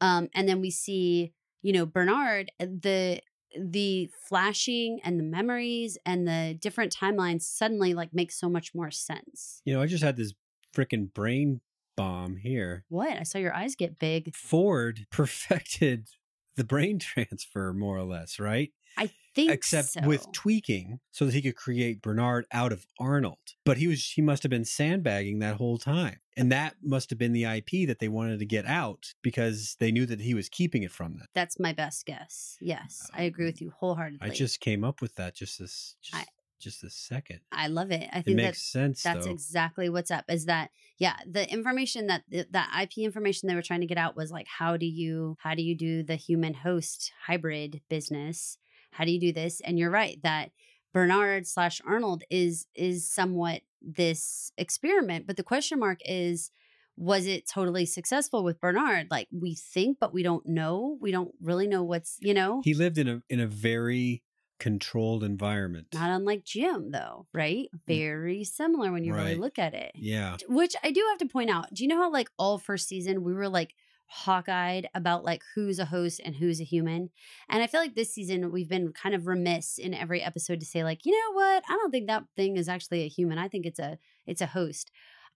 [0.00, 3.20] Um and then we see, you know, Bernard uh, the
[3.58, 8.90] the flashing and the memories and the different timelines suddenly like make so much more
[8.90, 9.60] sense.
[9.64, 10.32] You know, I just had this
[10.74, 11.60] freaking brain
[11.96, 12.84] bomb here.
[12.88, 13.16] What?
[13.18, 14.34] I saw your eyes get big.
[14.34, 16.08] Ford perfected
[16.56, 18.70] the brain transfer more or less, right?
[18.96, 20.00] I think Except so.
[20.04, 23.38] with tweaking so that he could create Bernard out of Arnold.
[23.64, 26.20] But he was he must have been sandbagging that whole time.
[26.36, 29.92] And that must have been the IP that they wanted to get out because they
[29.92, 31.26] knew that he was keeping it from them.
[31.34, 32.56] That's my best guess.
[32.60, 34.28] Yes, I agree with um, you wholeheartedly.
[34.28, 36.26] I just came up with that just this just, I-
[36.58, 37.40] just a second.
[37.52, 38.08] I love it.
[38.12, 39.32] I It think makes that sense that's though.
[39.32, 40.24] exactly what's up.
[40.28, 41.16] Is that yeah?
[41.30, 44.76] The information that that IP information they were trying to get out was like, how
[44.76, 48.58] do you how do you do the human host hybrid business?
[48.92, 49.60] How do you do this?
[49.60, 50.50] And you're right that
[50.92, 56.50] Bernard slash Arnold is is somewhat this experiment, but the question mark is.
[56.96, 59.08] Was it totally successful with Bernard?
[59.10, 60.96] Like we think, but we don't know.
[61.00, 64.22] We don't really know what's, you know, he lived in a in a very
[64.58, 65.88] controlled environment.
[65.92, 67.68] not unlike Jim, though, right?
[67.86, 69.92] Very similar when you really look at it.
[69.94, 70.36] yeah.
[70.48, 71.72] Which I do have to point out.
[71.74, 73.74] Do you know how like all first season we were like
[74.06, 77.10] hawk-eyed about like who's a host and who's a human?
[77.48, 80.66] And I feel like this season we've been kind of remiss in every episode to
[80.66, 81.64] say like, you know what?
[81.68, 83.38] I don't think that thing is actually a human.
[83.38, 84.90] I think it's a it's a host.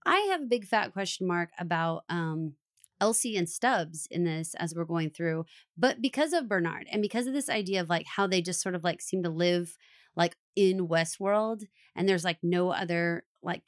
[0.07, 2.55] I have a big fat question mark about um
[3.01, 5.45] Elsie and Stubbs in this as we're going through,
[5.77, 8.75] but because of Bernard and because of this idea of like how they just sort
[8.75, 9.77] of like seem to live
[10.17, 13.63] like in Westworld and there's like no other like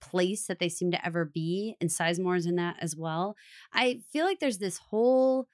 [0.00, 3.36] place that they seem to ever be and Sizemore's in that as well.
[3.72, 5.48] I feel like there's this whole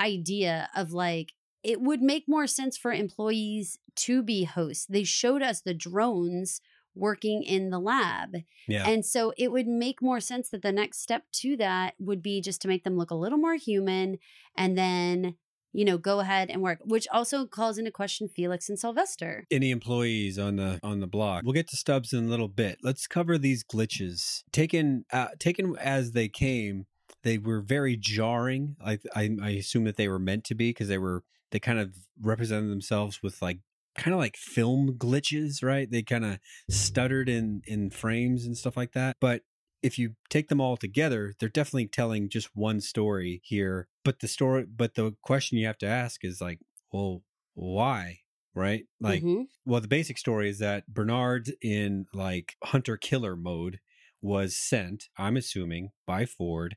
[0.00, 4.86] idea of like it would make more sense for employees to be hosts.
[4.86, 6.60] They showed us the drones
[6.94, 8.36] working in the lab.
[8.66, 8.88] Yeah.
[8.88, 12.40] And so it would make more sense that the next step to that would be
[12.40, 14.18] just to make them look a little more human
[14.56, 15.36] and then,
[15.72, 19.46] you know, go ahead and work, which also calls into question Felix and Sylvester.
[19.50, 21.42] any employees on the on the block.
[21.44, 22.78] We'll get to Stubbs in a little bit.
[22.82, 24.42] Let's cover these glitches.
[24.52, 26.86] Taken uh, taken as they came,
[27.22, 28.76] they were very jarring.
[28.84, 31.22] I I, I assume that they were meant to be because they were
[31.52, 33.58] they kind of represented themselves with like
[33.96, 35.90] kind of like film glitches, right?
[35.90, 36.38] They kind of
[36.70, 39.16] stuttered in in frames and stuff like that.
[39.20, 39.42] But
[39.82, 43.88] if you take them all together, they're definitely telling just one story here.
[44.04, 46.60] But the story, but the question you have to ask is like,
[46.92, 47.22] well,
[47.54, 48.20] why?
[48.54, 48.84] Right?
[49.00, 49.46] Like, Mhm.
[49.64, 53.80] well, the basic story is that Bernard in like hunter killer mode
[54.20, 56.76] was sent, I'm assuming, by Ford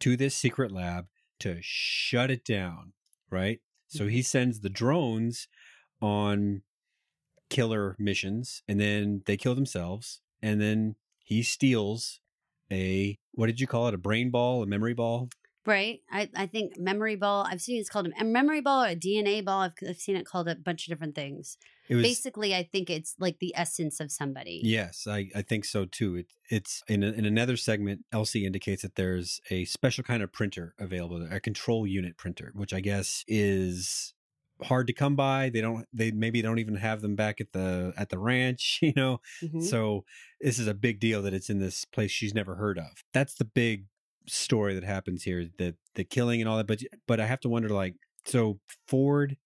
[0.00, 1.08] to this secret lab
[1.40, 2.92] to shut it down,
[3.30, 3.60] right?
[3.86, 5.48] So he sends the drones
[6.00, 6.62] on
[7.48, 12.20] killer missions and then they kill themselves and then he steals
[12.70, 13.94] a what did you call it?
[13.94, 15.28] A brain ball, a memory ball?
[15.66, 16.00] Right.
[16.10, 19.44] I, I think memory ball, I've seen it's called a memory ball or a DNA
[19.44, 19.60] ball.
[19.60, 21.58] I've, I've seen it called a bunch of different things.
[21.88, 24.60] Was Basically, I think it's like the essence of somebody.
[24.64, 26.16] Yes, I, I think so too.
[26.16, 28.04] It, it's in, a, in another segment.
[28.10, 32.72] Elsie indicates that there's a special kind of printer available, a control unit printer, which
[32.72, 34.14] I guess is
[34.62, 35.50] hard to come by.
[35.50, 38.92] They don't they maybe don't even have them back at the at the ranch, you
[38.96, 39.20] know.
[39.42, 39.62] Mhm.
[39.62, 40.04] So
[40.40, 43.04] this is a big deal that it's in this place she's never heard of.
[43.12, 43.86] That's the big
[44.26, 46.66] story that happens here, the the killing and all that.
[46.66, 47.94] But but I have to wonder like
[48.24, 49.36] so Ford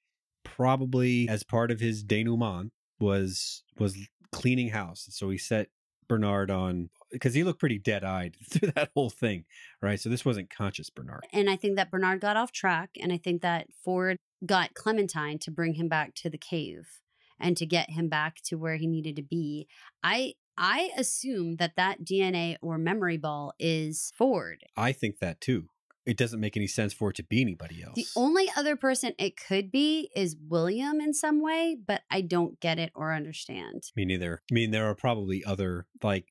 [0.44, 3.96] probably as part of his denouement was was
[4.32, 5.06] cleaning house.
[5.10, 5.68] So he set
[6.08, 9.44] Bernard on because he looked pretty dead eyed through that whole thing,
[9.80, 9.98] right?
[9.98, 11.26] So this wasn't conscious Bernard.
[11.32, 12.90] And I think that Bernard got off track.
[13.00, 17.00] And I think that Ford got Clementine to bring him back to the cave
[17.38, 19.66] and to get him back to where he needed to be.
[20.02, 24.62] I I assume that that DNA or memory ball is Ford.
[24.76, 25.68] I think that too.
[26.06, 27.94] It doesn't make any sense for it to be anybody else.
[27.94, 32.60] The only other person it could be is William in some way, but I don't
[32.60, 33.84] get it or understand.
[33.96, 34.42] Me neither.
[34.50, 36.26] I mean, there are probably other like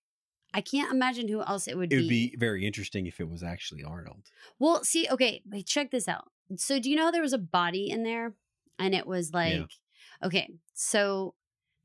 [0.53, 1.95] I can't imagine who else it would it be.
[1.95, 4.29] It would be very interesting if it was actually Arnold.
[4.59, 6.29] Well, see, okay, check this out.
[6.57, 8.33] So, do you know there was a body in there?
[8.79, 10.27] And it was like, Yeah.
[10.27, 11.35] okay, so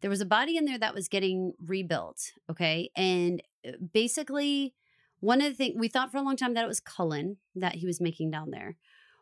[0.01, 2.33] there was a body in there that was getting rebuilt.
[2.51, 2.91] Okay.
[2.97, 4.75] And uh, basically,
[5.21, 7.77] one of the things we thought for a long time that it was Cullen that
[7.77, 8.77] he was making down there.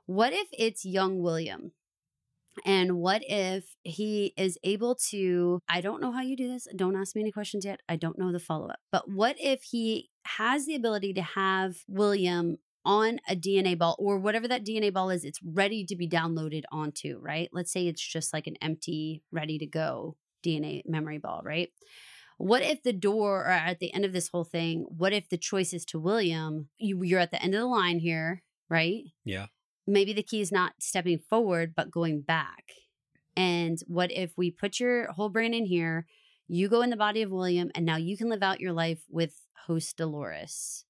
[0.05, 1.73] What if it's young William?
[2.65, 5.61] And what if he is able to?
[5.69, 6.67] I don't know how you do this.
[6.75, 7.81] Don't ask me any questions yet.
[7.89, 8.79] I don't know the follow up.
[8.91, 12.57] But what if he has the ability to have William
[12.87, 16.65] on a DNA ball or whatever that DNA ball is, it's ready to be downloaded
[16.73, 17.51] onto, right?
[17.53, 21.71] Let's say it's just like an empty, ready to go DNA memory ball, right?
[22.39, 25.39] What if the door or at the end of this whole thing, what if the
[25.39, 26.69] choice is to William?
[26.79, 29.05] You, you're at the end of the line here, right?
[29.25, 29.47] Yeah.
[29.87, 32.73] maybe the key is not stepping forward but going back
[33.37, 36.07] and what if we put your whole brain in here
[36.49, 39.03] you go in the body of william and now you can live out your life
[39.11, 39.35] with
[39.67, 40.86] host dolores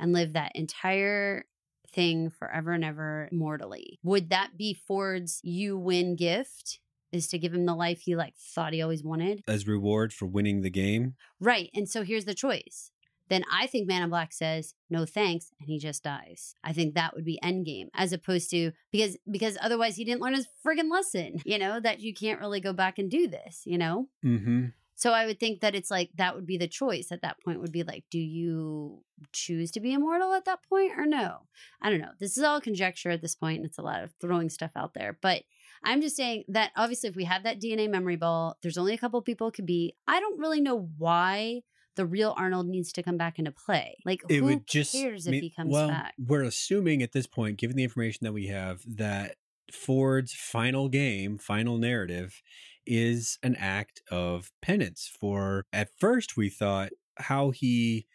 [0.00, 1.44] and live that entire
[1.92, 6.78] thing forever and ever mortally would that be ford's you win gift
[7.12, 10.26] is to give him the life he like thought he always wanted As reward for
[10.26, 11.14] winning the game.
[11.40, 12.92] right and so here's the choice
[13.30, 16.54] then I think Man in Black says no thanks and he just dies.
[16.64, 20.34] I think that would be endgame as opposed to because because otherwise he didn't learn
[20.34, 23.78] his friggin' lesson, you know, that you can't really go back and do this, you
[23.78, 24.08] know?
[24.24, 24.66] Mm-hmm.
[25.00, 27.62] So I would think that it's like that would be the choice at that point
[27.62, 31.46] would be like, do you choose to be immortal at that point or no?
[31.80, 32.10] I don't know.
[32.20, 34.92] This is all conjecture at this point, and it's a lot of throwing stuff out
[34.92, 35.16] there.
[35.22, 35.44] But
[35.82, 38.98] I'm just saying that obviously if we have that DNA memory ball, there's only a
[38.98, 39.94] couple people it could be.
[40.06, 41.62] I don't really know why
[41.96, 43.96] the real Arnold needs to come back into play.
[44.04, 46.12] Like It who would just cares if mean, he comes well, back?
[46.18, 49.36] We're assuming at this point, given the information that we have, that
[49.72, 52.42] Ford's final game, final narrative,
[52.90, 55.64] is an act of penance for.
[55.72, 58.06] At first, we thought how he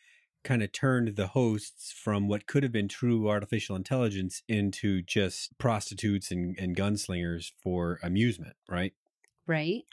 [0.44, 5.58] kind of turned the hosts from what could have been true artificial intelligence into just
[5.58, 8.94] prostitutes and, and gunslingers for amusement, right?
[9.48, 9.84] Right?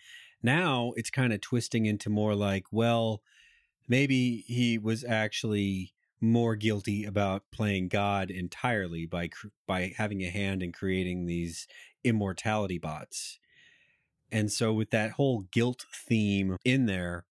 [0.42, 3.22] now it's kind of twisting into more like, well,
[3.88, 9.30] maybe he was actually more guilty about playing God entirely by
[9.66, 11.66] by having a hand in creating these
[12.04, 13.38] immortality bots.
[14.32, 17.26] And so with that whole guilt theme in there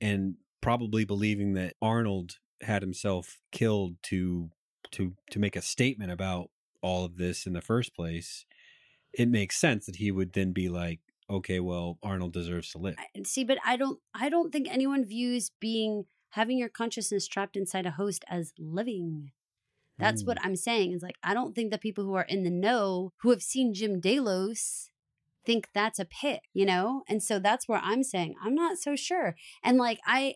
[0.00, 4.50] and probably believing that Arnold had himself killed to
[4.92, 6.50] to to make a statement about
[6.82, 8.44] all of this in the first place,
[9.12, 11.00] it makes sense that he would then be like,
[11.30, 12.96] okay, well, Arnold deserves to live.
[12.98, 17.56] I- see but i don't i don't think anyone views being having your consciousness trapped
[17.56, 19.30] inside a host as living
[19.98, 20.26] that's Mm.
[20.28, 23.12] what i'm saying is like i don't think that people who are in the know
[23.22, 24.90] who have seen jim delos
[25.44, 28.96] think that's a pit, you know and so that's where i'm saying i'm not so
[28.96, 30.34] sure and like i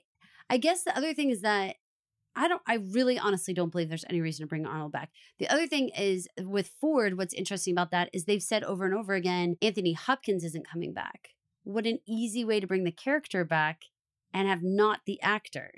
[0.50, 1.76] i guess the other thing is that
[2.38, 5.08] I don't, I really honestly don't believe there's any reason to bring Arnold back.
[5.38, 8.94] The other thing is with Ford, what's interesting about that is they've said over and
[8.94, 11.30] over again Anthony Hopkins isn't coming back.
[11.64, 13.84] What an easy way to bring the character back
[14.34, 15.72] and have not the actor.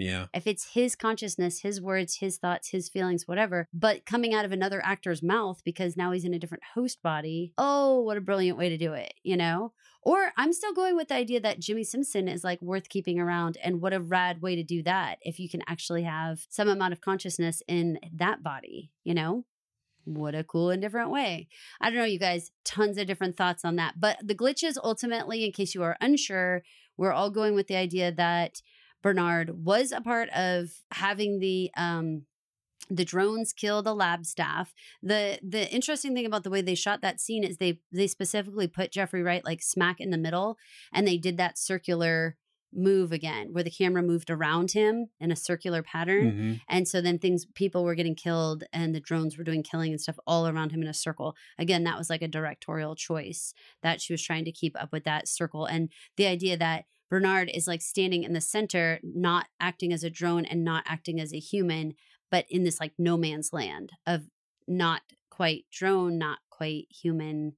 [0.00, 0.26] Yeah.
[0.32, 4.52] If it's his consciousness, his words, his thoughts, his feelings, whatever, but coming out of
[4.52, 7.52] another actor's mouth because now he's in a different host body.
[7.58, 9.72] Oh, what a brilliant way to do it, you know?
[10.02, 13.58] Or I'm still going with the idea that Jimmy Simpson is like worth keeping around.
[13.62, 16.94] And what a rad way to do that if you can actually have some amount
[16.94, 19.44] of consciousness in that body, you know?
[20.06, 21.48] What a cool and different way.
[21.78, 24.00] I don't know, you guys, tons of different thoughts on that.
[24.00, 26.62] But the glitches ultimately, in case you are unsure,
[26.96, 28.62] we're all going with the idea that
[29.02, 32.22] Bernard was a part of having the um
[32.88, 34.74] the drones kill the lab staff.
[35.02, 38.66] The the interesting thing about the way they shot that scene is they they specifically
[38.66, 40.58] put Jeffrey Wright like smack in the middle
[40.92, 42.36] and they did that circular
[42.72, 46.32] move again, where the camera moved around him in a circular pattern.
[46.32, 46.60] Mhm.
[46.68, 50.00] And so then things, people were getting killed and the drones were doing killing and
[50.00, 51.34] stuff all around him in a circle.
[51.58, 55.02] Again, that was like a directorial choice that she was trying to keep up with
[55.02, 55.66] that circle.
[55.66, 60.10] And the idea that Bernard is like standing in the center, not acting as a
[60.10, 61.94] drone and not acting as a human,
[62.30, 64.28] but in this like no man's land of
[64.68, 67.54] not quite drone, not quite human,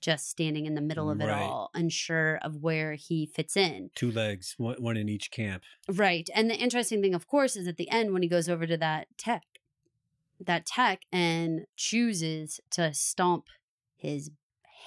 [0.00, 3.90] just standing in the middle of it all, unsure of where he fits in.
[3.94, 5.62] Two legs, one, one in each camp.
[5.88, 6.28] Right.
[6.34, 8.76] And the interesting thing, of course, is at the end when he goes over to
[8.76, 9.42] that tech,
[10.40, 13.46] that tech and chooses to stomp
[13.96, 14.30] his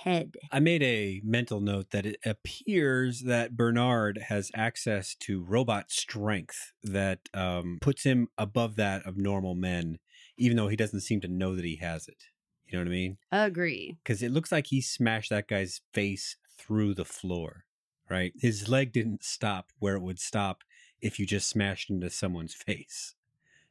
[0.04, 0.36] head.
[0.52, 6.74] I made a mental note that it appears that Bernard has access to robot strength
[6.84, 10.00] that um, puts him above that of normal men,
[10.38, 12.26] even though he doesn't seem to know that he has it.
[12.68, 13.18] You know what I mean?
[13.32, 13.98] Agree.
[14.04, 17.66] Because it looks like he smashed that guy's face through the floor,
[18.10, 18.34] right?
[18.38, 20.64] His leg didn't stop where it would stop
[21.02, 23.14] if you just smashed into someone's face.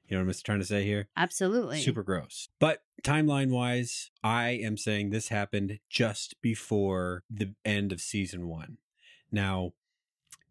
[0.08, 1.08] You know what I'm trying to say here?
[1.16, 1.80] Absolutely.
[1.80, 2.48] Super gross.
[2.58, 8.78] But timeline wise, I am saying this happened just before the end of season one.
[9.32, 9.72] Now,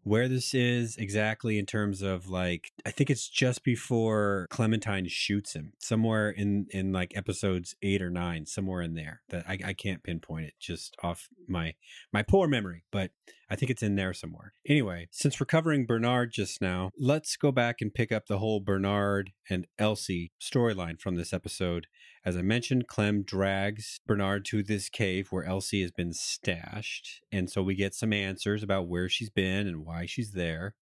[0.04, 5.54] where this is exactly in terms of like, I think it's just before Clementine shoots
[5.54, 9.22] him, somewhere in in like episodes eight or nine, somewhere in there.
[9.30, 11.76] That I, I can't pinpoint it just off my
[12.12, 13.12] my poor memory, but
[13.54, 14.54] I think it's in there somewhere.
[14.68, 18.60] Anyway, since we're covering Bernard just now, let's go back and pick up the whole
[18.60, 21.86] Bernard and Elsie storyline from this episode.
[22.26, 27.22] As I mentioned, Clem drags Bernard to this cave where Elsie has been stashed.
[27.32, 30.74] And so we get some answers about where she's been and why she's there.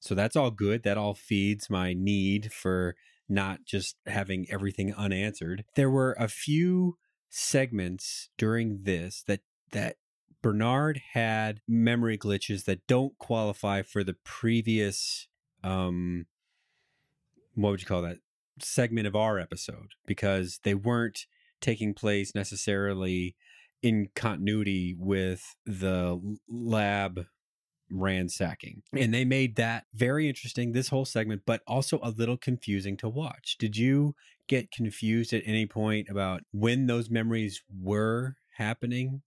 [0.00, 0.82] So that's all good.
[0.82, 2.94] That all feeds my need for
[3.28, 5.64] not just having everything unanswered.
[5.76, 6.96] There were a few
[7.28, 9.40] segments during this that
[9.72, 9.96] that
[10.44, 15.26] Bernard had memory glitches that don't qualify for the previous
[15.62, 16.26] um
[17.54, 18.18] what would you call that
[18.60, 21.24] segment of our episode because they weren't
[21.62, 23.36] taking place necessarily
[23.82, 27.24] in continuity with the lab
[27.90, 28.82] ransacking.
[28.92, 33.08] And they made that very interesting, this whole segment, but also a little confusing to
[33.08, 33.56] watch.
[33.58, 34.14] Did you
[34.46, 39.22] get confused at any point about when those memories were happening?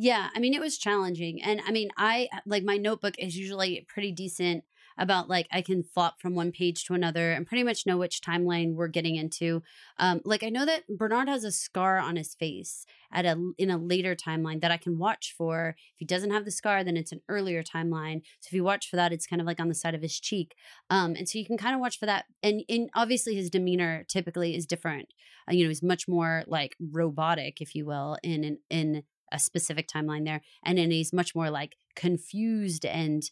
[0.00, 1.42] Yeah, I mean it was challenging.
[1.42, 4.62] And I mean I like my notebook is usually pretty decent
[4.96, 8.20] about like I can flop from one page to another and pretty much know which
[8.20, 9.60] timeline we're getting into.
[9.98, 13.70] Um like I know that Bernard has a scar on his face at a in
[13.70, 15.74] a later timeline that I can watch for.
[15.94, 18.22] If he doesn't have the scar then it's an earlier timeline.
[18.38, 20.20] So if you watch for that it's kind of like on the side of his
[20.20, 20.54] cheek.
[20.90, 22.62] Um and so you can kind of watch for that and
[22.94, 25.08] obviously his demeanor typically is different.
[25.50, 29.38] Uh, you know, he's much more like robotic if you will in in, in a
[29.38, 33.30] specific timeline there and then he's much more like confused and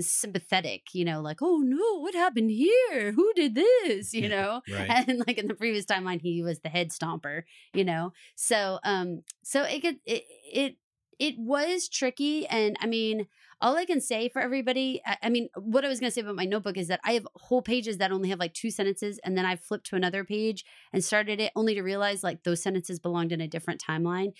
[0.00, 3.12] sympathetic you know like oh no what happened here?
[3.12, 4.12] Who did this?
[4.12, 4.62] You Yeah, know?
[4.72, 4.90] right.
[5.08, 7.42] and like in the previous timeline he was the head stomper
[7.74, 8.12] you know?
[8.34, 10.76] So um so it could it it
[11.18, 13.26] it was tricky and i mean
[13.60, 16.20] all i can say for everybody I, I mean what i was going to say
[16.20, 19.18] about my notebook is that i have whole pages that only have like two sentences
[19.24, 22.62] and then i flipped to another page and started it only to realize like those
[22.62, 24.32] sentences belonged in a different timeline.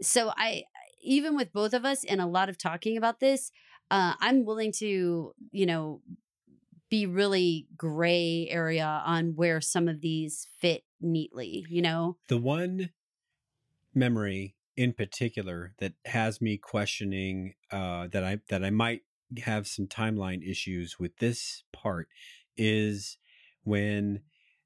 [0.00, 0.64] So i
[1.04, 3.50] even with both of us and a lot of talking about this
[3.90, 6.00] uh, i'm willing to you know
[6.88, 12.16] be really gray area on where some of these fit neatly you know?
[12.28, 12.90] The one
[13.94, 19.02] memory in particular that has me questioning uh, that I that I might
[19.44, 22.08] have some timeline issues with this part
[22.56, 23.18] is
[23.64, 24.20] when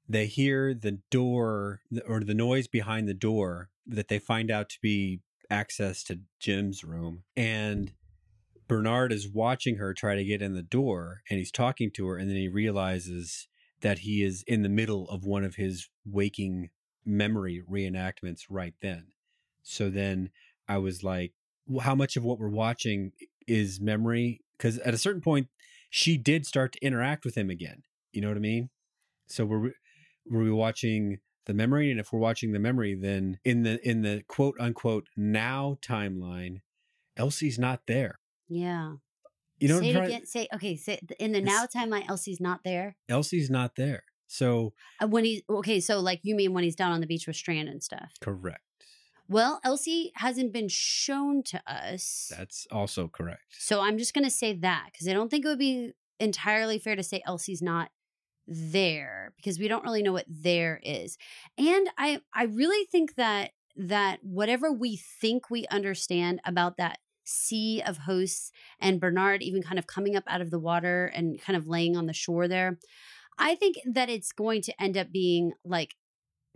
[0.09, 4.77] they hear the door or the noise behind the door that they find out to
[4.81, 7.93] be access to Jim's room and
[8.67, 12.17] Bernard is watching her try to get in the door and he's talking to her
[12.17, 13.47] and then he realizes
[13.81, 16.69] that he is in the middle of one of his waking
[17.05, 19.07] memory reenactments right then.
[19.69, 20.29] So then
[20.67, 21.33] I was like,
[21.67, 23.11] well, how much of what we're watching
[23.47, 24.41] is memory?
[24.57, 25.47] Because at a certain point,
[25.89, 27.83] she did start to interact with him again.
[28.13, 28.69] You know what I mean?
[29.27, 29.71] So we're
[30.29, 31.91] were we watching the memory?
[31.91, 36.61] And if we're watching the memory, then in the in the quote unquote now timeline,
[37.17, 38.19] Elsie's not there.
[38.47, 38.93] yeah
[39.59, 42.63] You know say what it again say okay say in the now timeline elsie's not
[42.63, 44.03] there Elsie's not there.
[44.27, 47.27] So Uh, when he okay so like you mean when he's down on the beach
[47.27, 48.61] with strand and stuff correct.
[49.27, 53.43] Well elsie hasn't been shown to us That's also correct.
[53.57, 56.79] So I'm just going to say that because I don't think it would be entirely
[56.79, 57.89] fair to say Elsie's not
[58.47, 61.17] there because we don't really know what there is.
[61.57, 67.83] And I I really think that that whatever we think we understand about that sea
[67.85, 71.57] of hosts and Bernard even kind of coming up out of the water and kind
[71.57, 72.79] of laying on the shore there.
[73.37, 75.95] I think that it's going to end up being like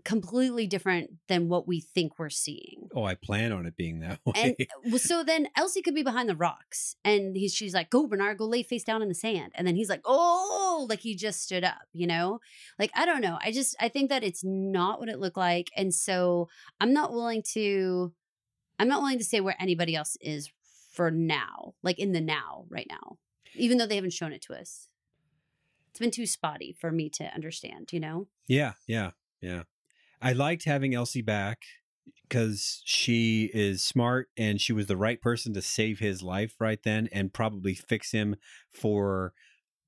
[0.03, 2.87] completely different than what we think we're seeing.
[2.95, 4.33] Oh, I plan on it being that way.
[4.35, 8.07] And well, so then Elsie could be behind the rocks, and he's she's like, "Go,
[8.07, 11.15] Bernard, go lay face down in the sand." And then he's like, "Oh," like he
[11.15, 12.39] just stood up, you know.
[12.79, 13.37] Like I don't know.
[13.41, 16.49] I just I think that it's not what it looked like, and so
[16.79, 18.13] I'm not willing to.
[18.79, 20.51] I'm not willing to say where anybody else is
[20.91, 23.17] for now, like in the now, right now,
[23.55, 24.87] even though they haven't shown it to us.
[25.89, 28.27] It's been too spotty for me to understand, you know.
[28.47, 29.63] yeah, yeah, yeah.
[30.21, 31.63] I liked having Elsie back
[32.23, 36.81] because she is smart and she was the right person to save his life right
[36.83, 38.35] then and probably fix him
[38.73, 39.33] for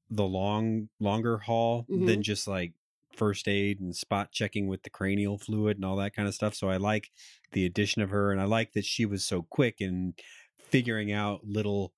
[0.09, 2.05] the long longer haul Mhm.
[2.05, 2.73] than just like
[3.13, 6.55] first aid and spot checking with the cranial fluid and all that kind of stuff.
[6.55, 7.11] So I like
[7.53, 10.15] the addition of her and I like that she was so quick in
[10.59, 11.93] figuring out little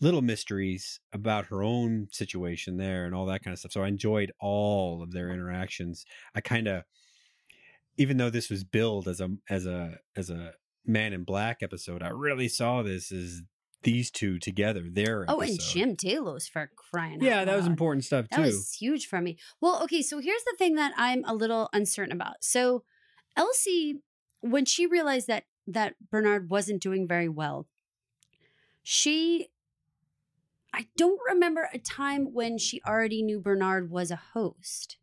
[0.00, 3.72] little mysteries about her own situation there and all that kind of stuff.
[3.72, 6.04] So I enjoyed all of their interactions.
[6.34, 6.84] I kind of
[7.98, 10.52] even though this was billed as a as a as a
[10.86, 13.42] man in black episode, I really saw this as
[13.82, 14.82] these two together.
[14.90, 15.60] Their Oh, and.
[15.60, 17.22] Jim Delos for crying out.
[17.22, 18.42] Yeah, that was important stuff That too.
[18.42, 19.36] was huge for me.
[19.60, 22.36] Well, okay, so here's the thing that I'm a little uncertain about.
[22.40, 22.84] So
[23.36, 24.00] Elsie,
[24.40, 27.66] when she realized that that Bernard wasn't doing very well,
[28.82, 29.48] she
[30.72, 34.96] I don't remember a time when she already knew Bernard was a host.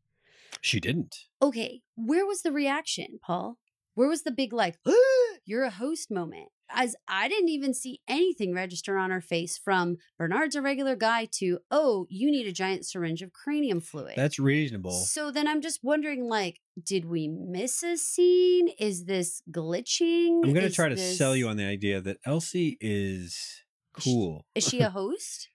[0.66, 1.16] She didn't.
[1.44, 3.60] Okay, where was the reaction, Paul?
[3.94, 4.78] Where was the big like,
[5.46, 6.48] you're a host moment?
[6.72, 11.28] As I didn't even see anything register on her face from Bernard's a regular guy
[11.34, 14.14] to, oh, you need a giant syringe of cranium fluid.
[14.16, 14.90] That's reasonable.
[14.90, 18.70] So then I'm just wondering, like, did we miss a scene?
[18.80, 20.44] Is this glitching?
[20.44, 23.62] I'm going to try to this- sell you on the idea that Elsie is
[23.94, 24.48] cool.
[24.56, 25.50] Is she a host?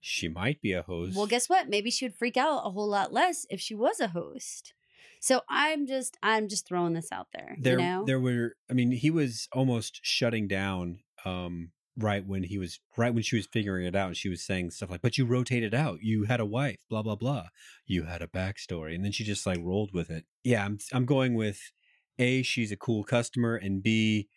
[0.00, 1.16] She might be a host.
[1.16, 1.68] well, guess what?
[1.68, 4.72] Maybe she would freak out a whole lot less if she was a host.
[5.20, 7.56] So I'm just, I'm just throwing this out there.
[7.58, 12.42] there you know, there were I mean, he was almost shutting down um right when
[12.42, 15.02] he was right when she was figuring it out and she was saying stuff like,
[15.02, 17.46] But you rotated out, you had a wife, blah blah blah.
[17.86, 18.94] You had a backstory.
[18.94, 20.24] And then she just like rolled with it.
[20.44, 21.72] Yeah, I'm I'm going with
[22.18, 24.28] A, she's a cool customer, and B,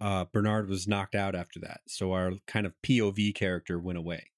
[0.00, 1.82] uh Bernard was knocked out after that.
[1.86, 4.30] So our kind of POV character went away.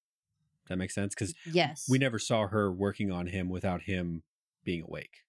[0.69, 1.13] That makes sense?
[1.15, 4.23] Because yes, we never saw her working on him without him
[4.63, 5.23] being awake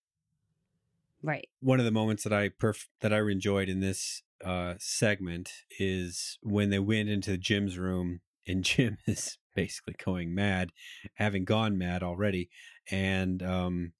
[1.23, 1.49] right.
[1.61, 6.39] one of the moments that I perf- that I enjoyed in this uh, segment is
[6.43, 10.71] when they went into Jim's room and Jim is basically going mad,
[11.15, 12.49] having gone mad already,
[12.91, 13.93] and um,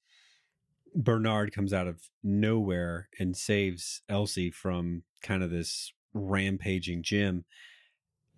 [0.95, 7.45] Bernard comes out of nowhere and saves Elsie from kind of this rampaging Jim.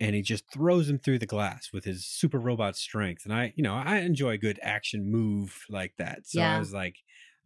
[0.01, 3.23] And he just throws him through the glass with his super robot strength.
[3.23, 6.27] And I, you know, I enjoy a good action move like that.
[6.27, 6.95] So I was like,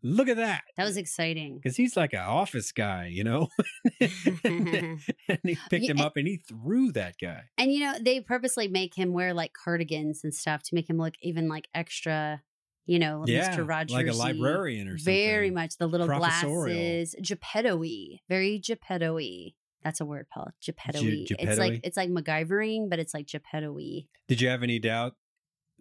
[0.02, 1.56] look at that That was exciting.
[1.58, 3.50] because he's like an office guy, you know.
[4.00, 5.00] and
[5.44, 7.42] he picked Yeah, him up and he threw that guy.
[7.58, 10.98] And you know, they purposely make him wear like cardigans and stuff to make him
[10.98, 12.42] look even like extra,
[12.86, 13.68] you know, yeah, Mr.
[13.68, 13.94] Rogers.
[13.94, 15.14] like a librarian or something.
[15.14, 19.54] Very much the little glasses, Geppetto-y, very Geppetto-y.
[19.86, 20.50] That's a word, Paul.
[20.66, 21.28] Geppetto-y.
[21.30, 24.08] It's like it's like MacGyvering, but it's like Geppetto-y.
[24.28, 25.16] Did you have any doubt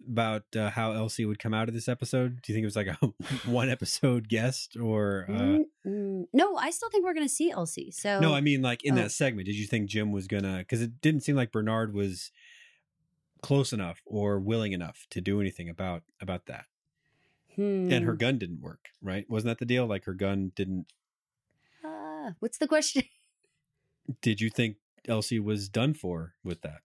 [0.07, 2.39] about uh, how Elsie would come out of this episode?
[2.43, 2.97] Do you think it was like a
[3.49, 5.25] one episode guest or?
[5.27, 6.25] Uh, Mm.
[6.33, 7.91] No, I still think we're going to see Elsie.
[7.91, 9.01] So no, I mean like in Oh.
[9.03, 9.45] that segment.
[9.45, 10.57] Did you think Jim was gonna?
[10.59, 12.31] Because it didn't seem like Bernard was
[13.43, 16.65] close enough or willing enough to do anything about about that.
[17.57, 18.17] And her Hmm.
[18.17, 19.29] gun didn't work, right?
[19.29, 19.85] Wasn't that the deal?
[19.85, 20.87] Like her gun didn't.
[21.83, 23.03] Ah, what's the question?
[24.21, 24.77] Did you think
[25.07, 26.81] Elsie was done for with that?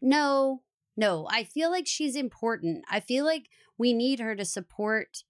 [0.00, 0.62] No,
[0.96, 1.26] no.
[1.30, 2.84] I feel like she's important.
[2.90, 5.24] I feel like we need her to support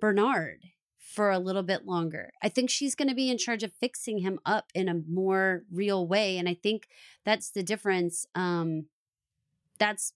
[0.00, 0.64] Bernard
[0.98, 2.32] for a little bit longer.
[2.42, 5.64] I think she's going to be in charge of fixing him up in a more
[5.70, 6.88] real way, and I think
[7.24, 8.26] that's the difference.
[8.34, 8.86] Um,
[9.78, 10.14] that's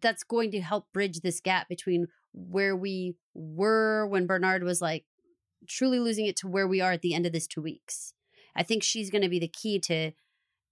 [0.00, 5.04] that's going to help bridge this gap between where we were when Bernard was like
[5.68, 8.14] truly losing it to where we are at the end of this two weeks.
[8.56, 10.12] I think she's going to be the key to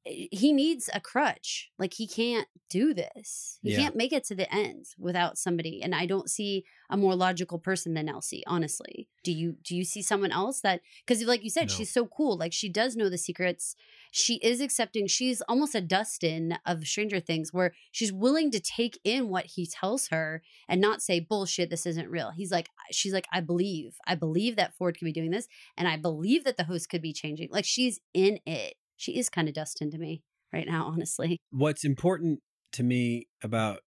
[0.05, 1.71] he needs a crutch.
[1.79, 3.59] Like he can't do this.
[3.63, 3.79] He Yeah.
[3.81, 5.83] can't make it to the end without somebody.
[5.83, 9.09] And I don't see a more logical person than Elsie, honestly.
[9.25, 11.75] Do you do you see someone else that cuz like you said No.
[11.75, 12.39] she's so cool.
[12.39, 13.77] Like she does know the secrets.
[14.11, 15.07] She is accepting.
[15.07, 19.67] She's almost a Dustin of Stranger Things where she's willing to take in what he
[19.67, 22.31] tells her and not say bullshit this isn't real.
[22.31, 23.97] He's like she's like I believe.
[24.07, 25.47] I believe that Ford could be doing this
[25.77, 27.51] and I believe that the host could be changing.
[27.51, 28.75] Like she's in it.
[29.01, 30.23] She is kind of Dustin to me.
[30.53, 31.39] right now, honestly.
[31.51, 32.41] What's important
[32.73, 33.79] to me about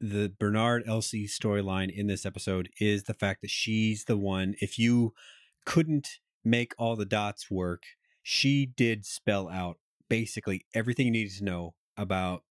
[0.00, 4.54] the Bernard Elsie storyline in this episode is the fact that she's the one.
[4.62, 5.12] If you
[5.66, 7.82] couldn't make all the dots work,
[8.22, 9.76] she did spell out
[10.08, 12.44] basically everything you needed to know about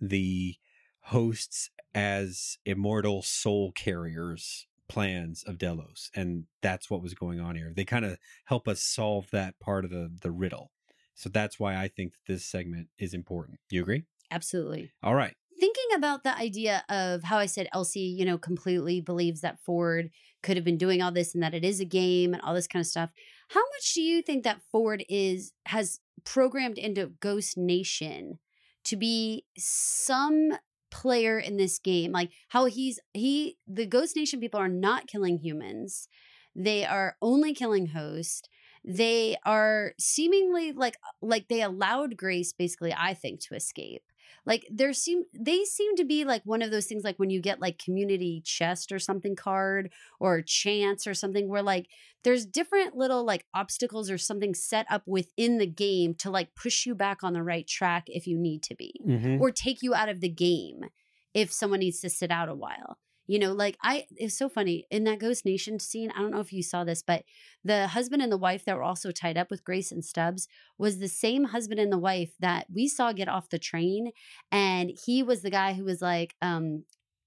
[0.00, 0.56] the
[1.00, 6.10] hosts as immortal soul carriers plans of Delos.
[6.14, 7.72] And that's what was going on here.
[7.76, 10.70] They kind of help us solve that part of the, the riddle.
[11.14, 13.58] So that's why I think that this segment is important.
[13.70, 14.04] You agree?
[14.30, 14.90] Absolutely.
[15.02, 15.34] All right.
[15.60, 20.10] Thinking about the idea of how I said Elsie, you know, completely believes that Ford
[20.42, 22.66] could have been doing all this and that it is a game and all this
[22.66, 23.10] kind of stuff.
[23.50, 28.38] How much do you think that Ford is has programmed into Ghost Nation
[28.84, 30.52] to be some
[30.90, 35.38] player in this game like how he's he the ghost nation people are not killing
[35.38, 36.06] humans
[36.54, 38.46] they are only killing host
[38.84, 44.02] they are seemingly like like they allowed grace basically i think to escape
[44.44, 47.40] like there seem they seem to be like one of those things like when you
[47.40, 51.86] get like community chest or something card or chance or something where like
[52.24, 56.86] there's different little like obstacles or something set up within the game to like push
[56.86, 59.40] you back on the right track if you need to be Mm-hmm.
[59.40, 60.86] or take you out of the game
[61.34, 62.98] if someone needs to sit out a while.
[63.26, 66.10] You know, like I, it's so funny in that Ghost Nation scene.
[66.10, 67.24] I don't know if you saw this, but
[67.64, 70.98] the husband and the wife that were also tied up with Grace and Stubbs was
[70.98, 74.10] the same husband and the wife that we saw get off the train.
[74.50, 76.84] And he was the guy who was like, um,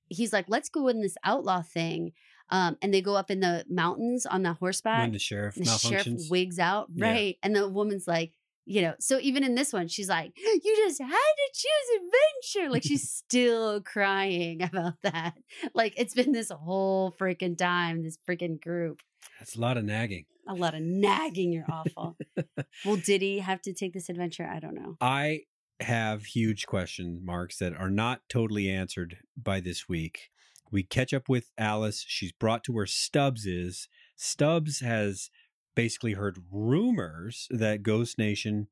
[0.09, 2.11] he's like, let's go in this outlaw thing.
[2.49, 5.65] Um, and they go up in the mountains on the horseback When the sheriff the
[5.65, 7.11] sheriff wigs out, Yeah.
[7.11, 7.37] right?
[7.41, 8.33] And the woman's like,
[8.65, 12.71] you know, so even in this one, she's like, you just had to choose adventure.
[12.71, 15.35] Like she's still crying about that.
[15.73, 19.01] Like it's been this whole freaking time, this freaking group.
[19.39, 20.25] That's a lot of nagging.
[20.47, 21.51] A lot of nagging.
[21.51, 22.17] You're awful.
[22.85, 24.47] well, did he have to take this adventure?
[24.47, 24.95] I don't know.
[25.01, 25.41] I
[25.81, 30.29] have huge question marks that are not totally answered by this week.
[30.71, 32.05] We catch up with Alice.
[32.07, 33.87] She's brought to where Stubbs is.
[34.15, 35.29] Stubbs has
[35.75, 38.67] basically heard rumors that Ghost Nation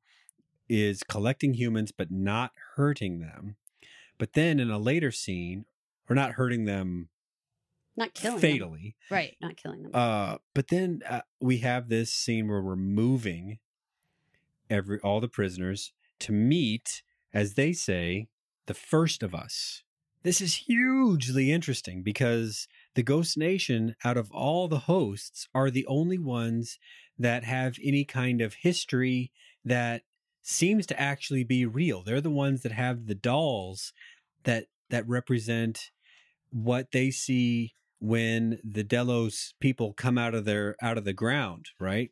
[0.68, 3.56] is collecting humans but not hurting them.
[4.18, 5.66] But then in a later scene,
[6.08, 7.08] or not hurting them
[7.96, 8.50] Not killing them.
[8.50, 9.36] fatally, Right.
[9.40, 9.90] Not killing them.
[9.94, 13.58] uh, but then uh, we have this scene where we're moving
[14.70, 17.02] every all the prisoners to meet,
[17.32, 18.28] as they say,
[18.66, 19.82] the first of us.
[20.22, 25.86] This is hugely interesting because the Ghost Nation, out of all the hosts, are the
[25.86, 26.78] only ones
[27.18, 29.32] that have any kind of history
[29.64, 30.02] that
[30.42, 32.02] seems to actually be real.
[32.02, 33.92] They're the ones that have the dolls
[34.44, 35.90] that that represent
[36.50, 41.66] what they see when the Delos people come out of their out of the ground,
[41.80, 42.10] right?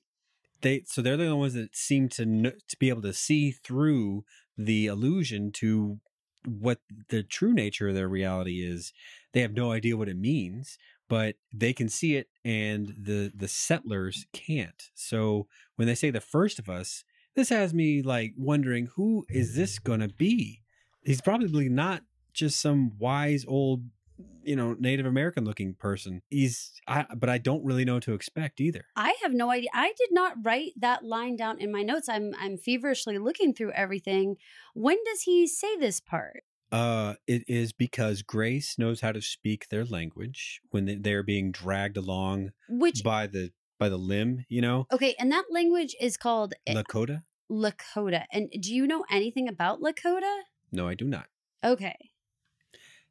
[0.62, 4.24] They so they're the ones that seem to to be able to see through
[4.56, 6.00] the illusion to
[6.46, 6.78] what
[7.08, 8.92] the true nature of their reality is.
[9.32, 10.78] They have no idea what it means,
[11.08, 14.90] but they can see it, and the the settlers can't.
[14.94, 17.04] So when they say the first of us,
[17.34, 20.62] this has me like wondering who is this going to be?
[21.04, 22.02] He's probably not
[22.32, 23.84] just some wise old
[24.44, 26.22] you know Native American looking person.
[26.30, 28.84] He's I but I don't really know what to expect either.
[28.96, 29.70] I have no idea.
[29.72, 32.08] I did not write that line down in my notes.
[32.08, 34.36] I'm I'm feverishly looking through everything.
[34.74, 36.42] When does he say this part?
[36.72, 41.52] Uh, it is because Grace knows how to speak their language when they- they're being
[41.52, 44.46] dragged along Which by the by the limb.
[44.48, 47.24] You know, okay, and that language is called eh, Lakota.
[47.50, 48.24] Lakota.
[48.32, 50.42] And do you know anything about Lakota?
[50.70, 51.26] No, I do not.
[51.62, 51.96] Okay.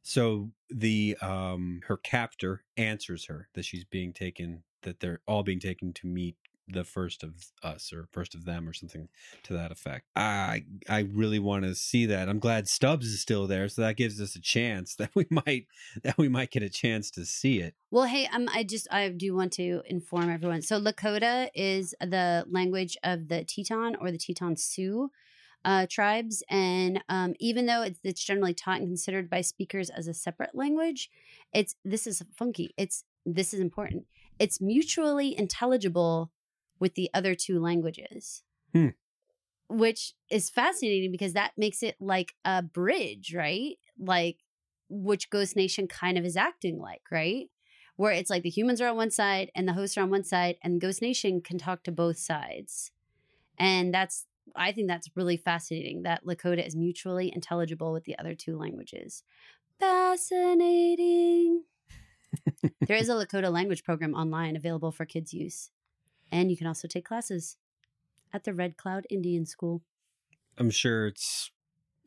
[0.02, 5.60] So the um her captor answers her that she's being taken that they're all being
[5.60, 6.36] taken to meet
[6.68, 9.08] the first of us or first of them or something
[9.42, 10.06] to that effect.
[10.16, 12.28] I I really want to see that.
[12.28, 15.66] I'm glad Stubbs is still there, so that gives us a chance that we might
[16.02, 17.74] that we might get a chance to see it.
[17.90, 20.62] Well, hey, um, I just I do want to inform everyone.
[20.62, 25.10] So Lakota is the language of the Teton or the Teton Sioux
[25.64, 30.08] uh, tribes, and um, even though it's, it's generally taught and considered by speakers as
[30.08, 31.10] a separate language,
[31.52, 32.74] it's this is funky.
[32.76, 34.06] It's this is important.
[34.38, 36.32] It's mutually intelligible
[36.78, 38.42] with the other two languages.
[38.72, 38.88] Hmm.
[39.68, 43.78] Which is fascinating because that makes it like a bridge, right?
[43.98, 44.38] Like
[44.88, 47.48] which Ghost Nation kind of is acting like, right?
[47.96, 50.24] Where it's like the humans are on one side and the hosts are on one
[50.24, 52.90] side, and Ghost Nation can talk to both sides.
[53.58, 58.34] And that's, I think that's really fascinating that Lakota is mutually intelligible with the other
[58.34, 59.22] two languages.
[59.78, 61.64] Fascinating.
[62.86, 65.70] there is a Lakota language program online available for kids' use.
[66.32, 67.58] And you can also take classes
[68.32, 69.82] at the Red Cloud Indian School.
[70.58, 71.50] I'm sure it's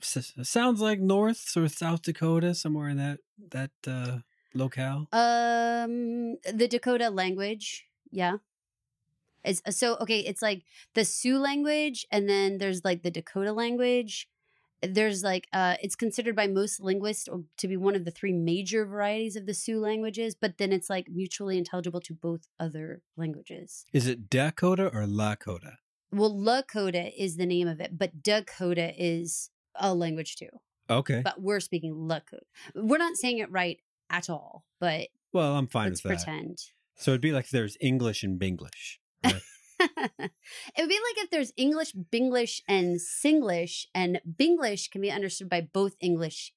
[0.02, 3.20] sounds like North or South Dakota, somewhere in that
[3.52, 4.20] that uh,
[4.54, 5.08] locale.
[5.12, 8.38] Um, the Dakota language, yeah.
[9.44, 10.20] It's so okay.
[10.20, 10.64] It's like
[10.96, 14.28] the Sioux language, and then there's like the Dakota language.
[14.94, 17.28] There's like uh, it's considered by most linguists
[17.58, 20.90] to be one of the three major varieties of the Sioux languages, but then it's
[20.90, 23.86] like mutually intelligible to both other languages.
[23.94, 25.76] Is it Dakota or Lakota?
[26.12, 30.50] Well, Lakota is the name of it, but Dakota is a language too.
[30.90, 31.22] Okay.
[31.24, 32.40] But we're speaking Lakota.
[32.76, 33.80] We're not saying it right
[34.10, 36.26] at all, but well, I'm fine let's with that.
[36.26, 36.60] pretend.
[36.98, 38.98] So it'd be like there's English and Binglish.
[39.24, 39.42] right?
[39.80, 40.32] It
[40.78, 45.62] would be like if there's English, Binglish, and Singlish, and Binglish can be understood by
[45.62, 46.54] both English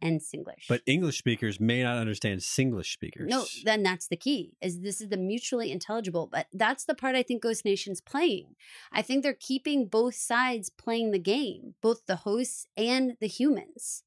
[0.00, 0.66] and Singlish.
[0.68, 3.28] But English speakers may not understand Singlish speakers.
[3.28, 4.56] no, then that's the key.
[4.60, 8.54] Is this is the mutually intelligible, but that's the part I think Ghost Nation's playing.
[8.92, 14.04] I think they're keeping both sides playing the game, both the hosts and the humans.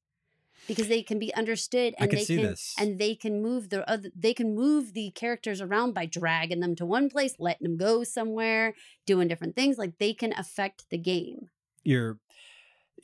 [0.68, 2.74] Because they can be understood and can they can this.
[2.78, 6.76] and they can move the other they can move the characters around by dragging them
[6.76, 8.74] to one place, letting them go somewhere,
[9.06, 9.76] doing different things.
[9.78, 11.48] Like they can affect the game.
[11.82, 12.18] you're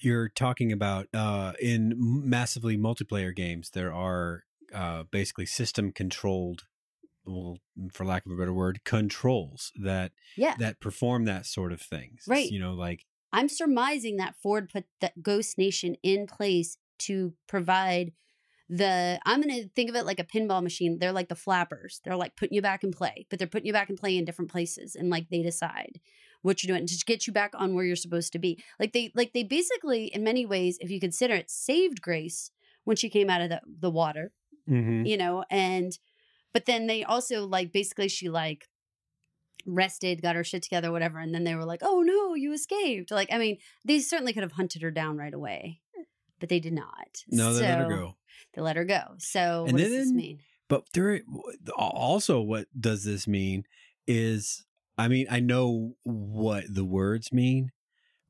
[0.00, 6.64] you're talking about uh, in massively multiplayer games there are uh, basically system controlled
[7.24, 7.58] well
[7.92, 10.54] for lack of a better word controls that Yeah.
[10.58, 12.50] that perform that sort of things Right.
[12.50, 18.12] you know like I'm surmising that Ford put that Ghost Nation in place to provide
[18.68, 20.98] the I'm going to think of it like a pinball machine.
[20.98, 22.00] They're like the flappers.
[22.04, 24.24] They're like putting you back in play, but they're putting you back in play in
[24.24, 26.00] different places and like they decide
[26.42, 28.62] what you're doing to get you back on where you're supposed to be.
[28.78, 32.50] Like they like they basically in many ways if you consider it saved Grace
[32.84, 34.32] when she came out of the the water
[34.68, 35.06] mhm.
[35.06, 35.98] you know and
[36.54, 38.66] but then they also like basically she like
[39.66, 43.10] rested got her shit together whatever and then they were like oh no you escaped
[43.10, 45.80] like i mean they certainly could have hunted her down right away
[46.40, 47.24] but they did not.
[47.28, 48.16] No they let her So, go.
[48.54, 49.02] they let her go.
[49.18, 50.40] So And what does this mean?
[50.68, 51.20] but there
[51.76, 53.64] also what does this mean
[54.06, 54.64] is
[54.98, 57.70] i mean i know what the words mean.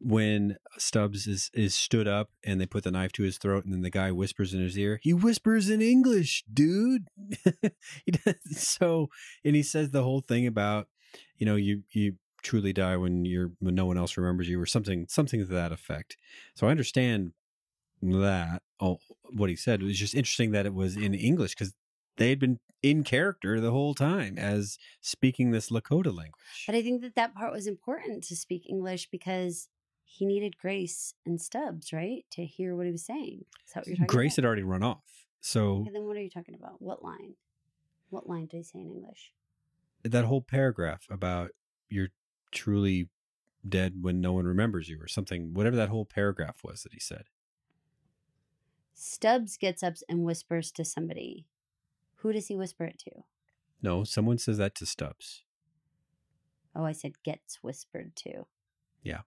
[0.00, 3.72] When stubbs is is stood up and they put the knife to his throat and
[3.74, 7.08] then the guy whispers in his ear he whispers in english dude.
[8.06, 9.08] He does, so
[9.44, 10.86] and he says the whole thing about
[11.36, 14.66] you know you you truly die when you're when no one else remembers you or
[14.66, 16.16] something something to that effect.
[16.54, 17.32] So i understand
[18.02, 18.98] that oh,
[19.30, 21.74] what he said it was just interesting that it was in english because
[22.16, 26.64] they had been in character the whole time as speaking this Lakota language.
[26.66, 29.68] but i think that that part was important to speak english because
[30.04, 33.86] he needed grace and stubbs right to hear what he was saying is that what
[33.88, 35.26] you're talking Grace about had already run off.
[35.40, 37.34] So okay, then what are you talking about what line
[38.08, 39.32] what line did he say in english
[40.02, 41.50] that whole paragraph about
[41.90, 42.08] you're
[42.50, 43.08] truly
[43.66, 47.00] dead when no one remembers you or something, whatever that whole paragraph was that he
[47.00, 47.24] said.
[49.00, 51.46] Stubbs gets up and whispers to somebody.
[52.16, 53.22] Who does he whisper it to?
[53.80, 55.44] No, someone says that to Stubbs.
[56.74, 58.46] Oh, I said gets whispered to.
[59.04, 59.20] Yeah.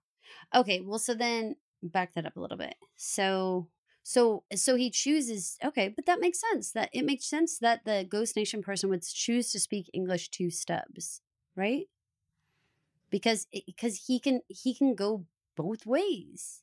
[0.54, 2.74] Okay, well so then back that up a little bit.
[2.96, 3.68] So
[4.02, 6.70] so so he chooses okay, but that makes sense.
[6.72, 10.50] That it makes sense that the Ghost Nation person would choose to speak English to
[10.50, 11.22] Stubbs,
[11.56, 11.88] right?
[13.08, 15.24] Because eh, because he can he can go
[15.56, 16.62] both ways.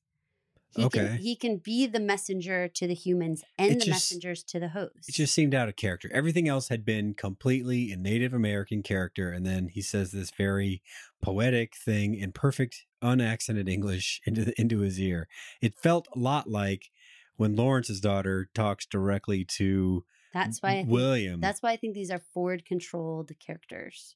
[0.76, 0.99] He Okay.
[0.99, 4.59] can he can be the messenger to the humans and It the just- messengers to
[4.59, 5.09] the hosts.
[5.09, 6.09] It just seemed out of character.
[6.13, 10.82] Everything else had been completely in Native American character, and then he says this very
[11.22, 15.28] poetic thing in perfect, unaccented English into the, into his ear.
[15.59, 16.91] It felt a lot like
[17.36, 21.41] when Lawrence's daughter talks directly to That's why I think, William.
[21.41, 24.15] that's why I think these are Ford controlled characters.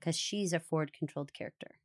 [0.00, 1.76] Cuz she's a Ford controlled character.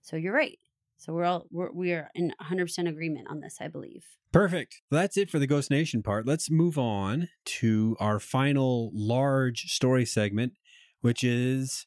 [0.00, 0.58] So you're right.
[0.96, 4.04] So we're all we're, we are in 100% agreement on this, I believe.
[4.32, 4.80] Perfect.
[4.90, 6.26] That's it for the Ghost Nation part.
[6.26, 10.54] Let's move on to our final large story segment,
[11.00, 11.86] which is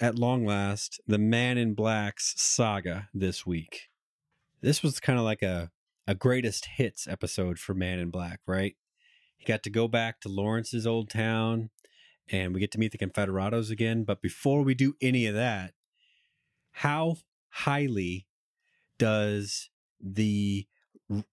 [0.00, 3.88] at long last the Man in Black's saga this week.
[4.60, 5.70] This was kind of like a
[6.06, 8.76] a greatest hits episode for Man in Black, right?
[9.36, 11.70] He got to go back to Lawrence's old town
[12.30, 15.72] and we get to meet the Confederados again, but before we do any of that,
[16.72, 17.16] how
[17.54, 18.26] highly
[18.98, 20.66] does the
[21.10, 21.24] r-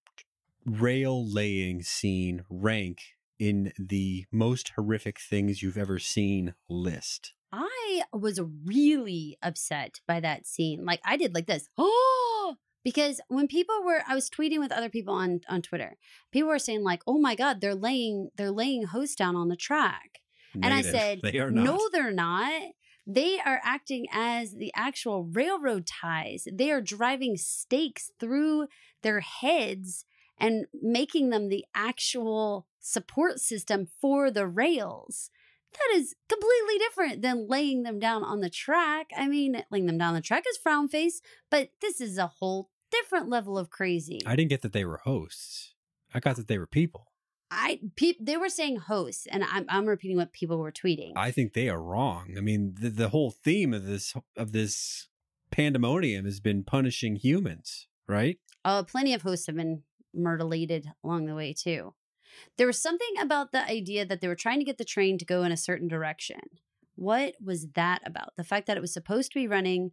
[0.64, 3.00] rail laying scene rank
[3.38, 7.32] in the most horrific things you've ever seen list?
[7.52, 10.84] I was really upset by that scene.
[10.84, 11.68] Like I did like this.
[11.76, 15.96] Oh, because when people were I was tweeting with other people on on Twitter.
[16.30, 19.56] People were saying like, "Oh my god, they're laying they're laying host down on the
[19.56, 20.20] track."
[20.54, 21.64] And I said, they are not.
[21.64, 22.52] No, they're not.
[23.06, 26.46] They are acting as the actual railroad ties.
[26.50, 28.68] They are driving stakes through
[29.02, 30.04] their heads
[30.38, 35.30] and making them the actual support system for the rails.
[35.72, 39.10] That is completely different than laying them down on the track.
[39.16, 42.26] I mean, laying them down on the track is frown face, but this is a
[42.26, 44.20] whole different level of crazy.
[44.26, 45.74] I didn't get that they were hosts.
[46.14, 47.11] I got that they were people.
[47.52, 51.12] I pe- they were saying hosts, and I'm I'm repeating what people were tweeting.
[51.16, 52.34] I think they are wrong.
[52.36, 55.08] I mean, the, the whole theme of this of this
[55.50, 58.38] pandemonium has been punishing humans, right?
[58.64, 59.82] Uh, plenty of hosts have been
[60.14, 61.94] mutilated along the way too.
[62.56, 65.24] There was something about the idea that they were trying to get the train to
[65.24, 66.40] go in a certain direction.
[66.94, 68.30] What was that about?
[68.36, 69.92] The fact that it was supposed to be running.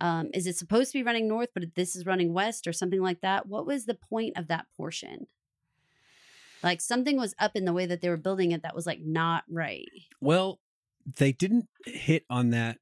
[0.00, 3.00] Um, is it supposed to be running north, but this is running west or something
[3.00, 3.46] like that?
[3.46, 5.26] What was the point of that portion?
[6.62, 9.00] Like something was up in the way that they were building it that was like
[9.00, 9.88] not right.
[10.20, 10.60] Well,
[11.16, 12.78] they didn't hit on that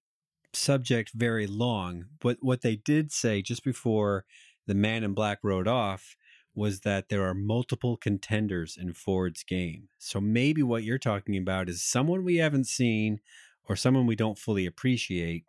[0.53, 4.24] subject very long, but what they did say just before
[4.66, 6.16] the man in black rode off
[6.55, 9.89] was that there are multiple contenders in Ford's game.
[9.99, 13.20] So maybe what you're talking about is someone we haven't seen
[13.68, 15.45] or someone we don't fully appreciate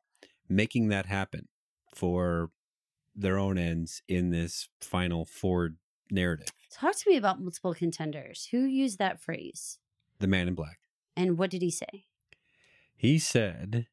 [0.50, 1.48] making that happen
[1.96, 2.52] for
[3.16, 5.78] their own ends in this final Ford
[6.12, 6.52] narrative.
[6.72, 8.50] Talk to me about multiple contenders.
[8.52, 9.80] Who used that phrase?
[10.20, 10.80] The man in black.
[11.16, 12.06] And what did he say?
[12.96, 13.88] He said,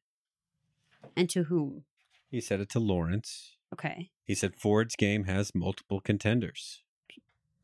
[1.15, 1.83] And to whom?
[2.29, 3.55] he said it to Lawrence.
[3.73, 4.11] Okay.
[4.23, 6.81] He said Ford's game has multiple contenders.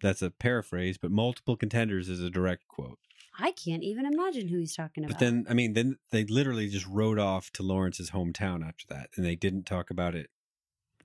[0.02, 3.00] That's a paraphrase, but multiple contenders is a direct quote.
[3.38, 5.20] I can't even imagine who he's talking about.
[5.20, 9.10] But then, I mean, then they literally just rode off to Lawrence's hometown after that,
[9.16, 10.30] and they didn't talk about it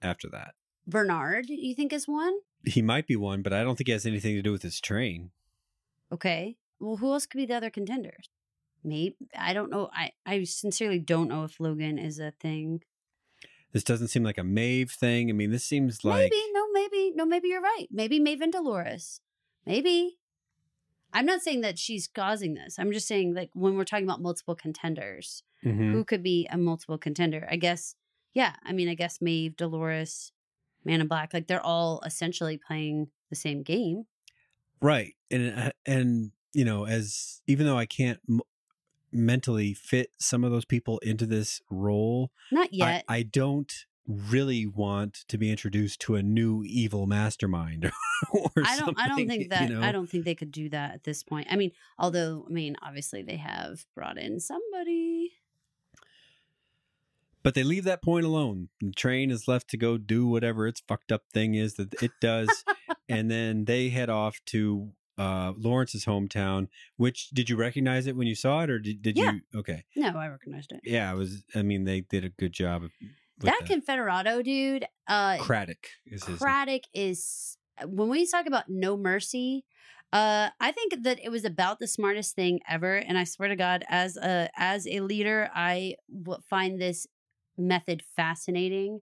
[0.02, 0.54] after that.
[0.86, 2.36] Bernard, you think is one?
[2.66, 4.80] He might be one, but I don't think he has anything to do with his
[4.80, 5.30] train.
[6.12, 6.56] Okay.
[6.80, 8.28] Well, who else could be the other contenders?
[8.84, 9.88] Maybe I don't know.
[9.92, 12.82] I I sincerely don't know if Logan is a thing.
[13.72, 15.28] This doesn't seem like a Maeve thing.
[15.30, 17.86] I mean, this seems like maybe no, maybe no, maybe you're right.
[17.90, 19.20] Maybe Maeve and Dolores.
[19.64, 20.18] Maybe.
[21.12, 22.78] I'm not saying that she's causing this.
[22.78, 25.92] I'm just saying like when we're talking about multiple contenders, Mhm.
[25.92, 27.46] who could be a multiple contender?
[27.50, 27.94] I guess.
[28.34, 28.54] Yeah.
[28.62, 30.30] I mean, I guess Maeve, Dolores,
[30.86, 34.04] Man in Black, like they're all essentially playing the same game.
[34.80, 38.40] right, and uh, and you know, as even though I can't m-
[39.12, 43.04] mentally fit some of those people into this role, Not yet.
[43.08, 43.72] I don't
[44.06, 47.90] really want to be introduced to a new evil mastermind
[48.30, 48.98] or I don't.
[48.98, 49.68] I don't think that.
[49.68, 49.82] you know?
[49.82, 51.48] I don't think they could do that at this point.
[51.50, 55.32] I mean, although I mean, obviously they have brought in somebody.
[57.46, 58.70] But they leave that point alone.
[58.80, 62.10] The train is left to go do whatever its fucked up thing is that it
[62.20, 62.64] does,
[63.08, 66.66] and then they head off to uh, Lawrence's hometown.
[66.96, 69.30] Which did you recognize it when you saw it, or did, did Yeah.
[69.34, 69.40] you?
[69.60, 70.80] Okay, No, I recognized it.
[70.82, 71.44] yeah, it was.
[71.54, 72.82] I mean, they did a good job.
[73.38, 76.40] That Confederado dude, uh, Craddock is his.
[76.40, 79.64] Craddock is when we talk about no mercy.
[80.12, 83.56] Uh, I think that it was about the smartest thing ever, and I swear to
[83.56, 85.94] God, as a as a leader, I
[86.24, 87.06] w- find this
[87.58, 89.00] method fascinating.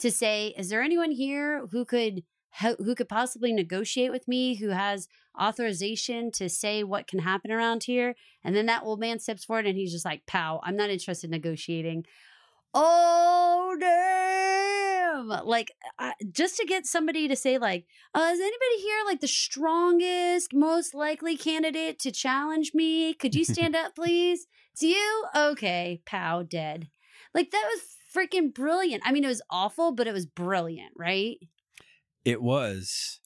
[0.00, 2.22] To say, is there anyone here who could
[2.60, 7.84] who could possibly negotiate with me, who has authorization to say what can happen around
[7.84, 8.14] here?
[8.42, 11.26] And then that old man steps forward, and he's just like, "Pow, I'm not interested
[11.26, 12.06] in negotiating."
[12.72, 15.28] Oh damn!
[15.46, 19.28] Like I, just to get somebody to say like, uh, "Is anybody here like the
[19.28, 23.12] strongest, most likely candidate to challenge me?
[23.14, 25.24] Could you stand up, please?" It's you.
[25.34, 26.88] Okay, pow, dead.
[27.36, 27.82] Like that was
[28.14, 29.02] freaking brilliant.
[29.06, 31.36] I mean, it was awful, but it was brilliant, right?
[32.24, 33.20] It was.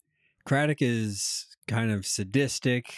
[0.44, 2.92] Craddock is kind of sadistic,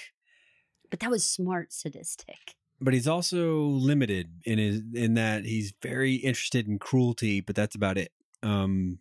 [0.90, 2.56] But that was smart, sadistic.
[2.80, 7.74] but he's also limited in his in that he's very interested in cruelty, but that's
[7.76, 8.10] about it.
[8.42, 8.98] Um,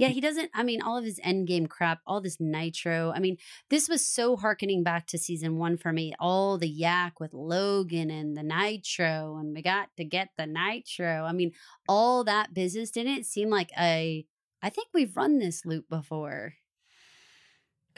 [0.00, 0.50] Yeah, he doesn't.
[0.54, 3.12] I mean, all of his end game crap, all this nitro.
[3.14, 3.36] I mean,
[3.68, 6.14] this was so harkening back to season one for me.
[6.18, 11.24] All the yak with Logan and the nitro, and we got to get the nitro.
[11.24, 11.52] I mean,
[11.88, 14.26] all that business didn't it seem like a.
[14.62, 16.54] I think we've run this loop before.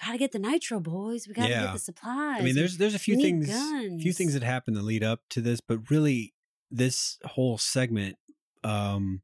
[0.04, 1.28] Got to get the nitro, boys.
[1.28, 1.64] We got to Yeah.
[1.64, 2.40] get the supplies.
[2.40, 3.46] I mean, there's there's a few things,
[4.02, 6.34] few things that happen that lead up to this, but really,
[6.70, 8.16] this whole segment
[8.64, 9.22] um,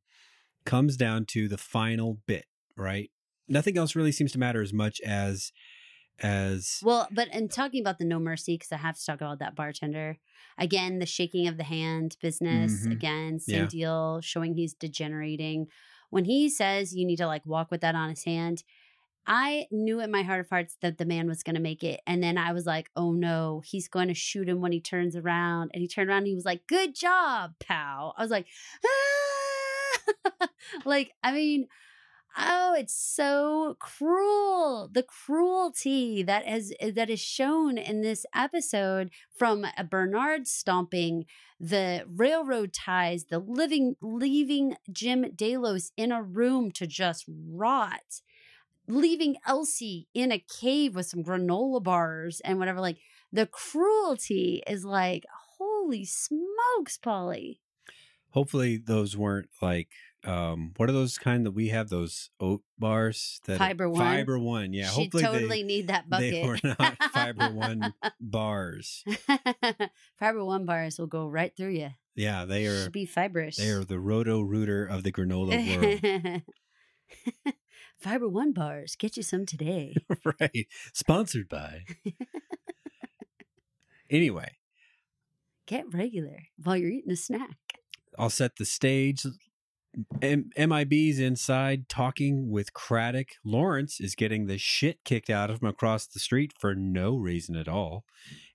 [0.64, 2.44] comes down to the final bit,
[2.78, 3.10] right?
[3.48, 5.52] Nothing else really seems to matter as much as
[6.20, 9.38] as Well, but in talking about the no mercy, because I have to talk about
[9.38, 10.18] that bartender
[10.58, 12.90] again, the shaking of the hand business Mhm.
[12.92, 13.66] again, same Yeah.
[13.68, 15.68] deal, showing he's degenerating.
[16.10, 18.64] When he says you need to like walk with that on his hand,
[19.30, 22.00] I knew in my heart of hearts that the man was going to make it.
[22.06, 25.14] And then I was like, oh no, he's going to shoot him when he turns
[25.14, 25.70] around.
[25.72, 28.14] And he turned around and he was like, good job, pal.
[28.16, 28.46] I was like,
[28.86, 30.48] ah!
[30.84, 31.68] like, I mean,
[32.36, 34.90] oh, it's so cruel.
[34.92, 41.26] The cruelty that is eh, that is shown in this episode from Bernard stomping
[41.60, 48.20] the railroad ties, the living leaving Jim Delos in a room to just rot
[48.88, 52.80] leaving Elsie in a cave with some granola bars and whatever.
[52.80, 52.98] Like
[53.32, 55.24] the cruelty is like,
[55.58, 57.60] holy smokes, Polly.
[58.30, 59.88] Hopefully those weren't like
[60.28, 64.00] um what are those kind that we have those oat bars that Fiber One?
[64.00, 66.46] fiber one yeah she hopefully totally they, need that they bucket.
[66.46, 69.04] were not fiber one bars
[70.18, 71.90] Fiber One bars will go right through you.
[72.14, 73.56] yeah they are Should be fibrous.
[73.56, 75.56] they are the roto rooter of the granola
[76.22, 76.42] world
[77.98, 79.94] Fiber One bars, get you some today.
[80.40, 81.82] right sponsored by
[84.10, 84.52] anyway
[85.66, 87.56] Get regular while you're eating a snack.
[88.18, 89.26] I'll set the stage.
[90.22, 93.28] M- MIB's inside talking with Craddock.
[93.44, 97.56] Lawrence is getting the shit kicked out of him across the street for no reason
[97.56, 98.04] at all.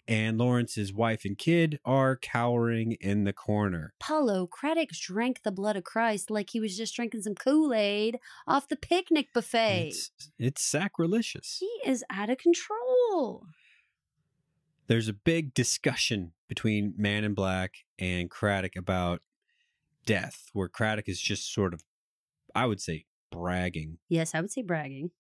[0.06, 3.94] And Lawrence's wife and kid are cowering in the corner.
[4.00, 8.20] Paulo Craddock drank the blood of Christ like he was just drinking some Kool Aid
[8.46, 9.88] off the picnic buffet.
[9.90, 11.58] It's, it's sacrilegious.
[11.62, 13.46] he is out of control.
[14.88, 19.22] There's a big discussion between Man in Black and Craddock about
[20.06, 21.84] death, where Craddock is just sort of,
[22.56, 23.98] I would say, bragging.
[24.10, 25.12] Yes, I would say bragging.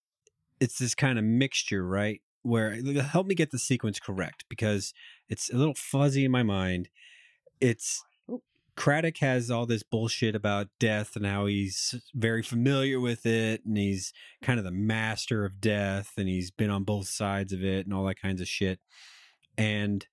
[0.59, 2.21] it's this kind of mixture, right?
[2.43, 4.93] Where help me get the sequence correct because
[5.29, 6.89] it's a little fuzzy in my mind.
[7.61, 8.43] It's Oop.
[8.75, 13.77] Craddock has all this bullshit about death and how he's very familiar with it and
[13.77, 14.11] he's
[14.41, 17.93] kind of the master of death and he's been on both sides of it and
[17.93, 18.79] all that kinds of shit.
[19.57, 20.05] And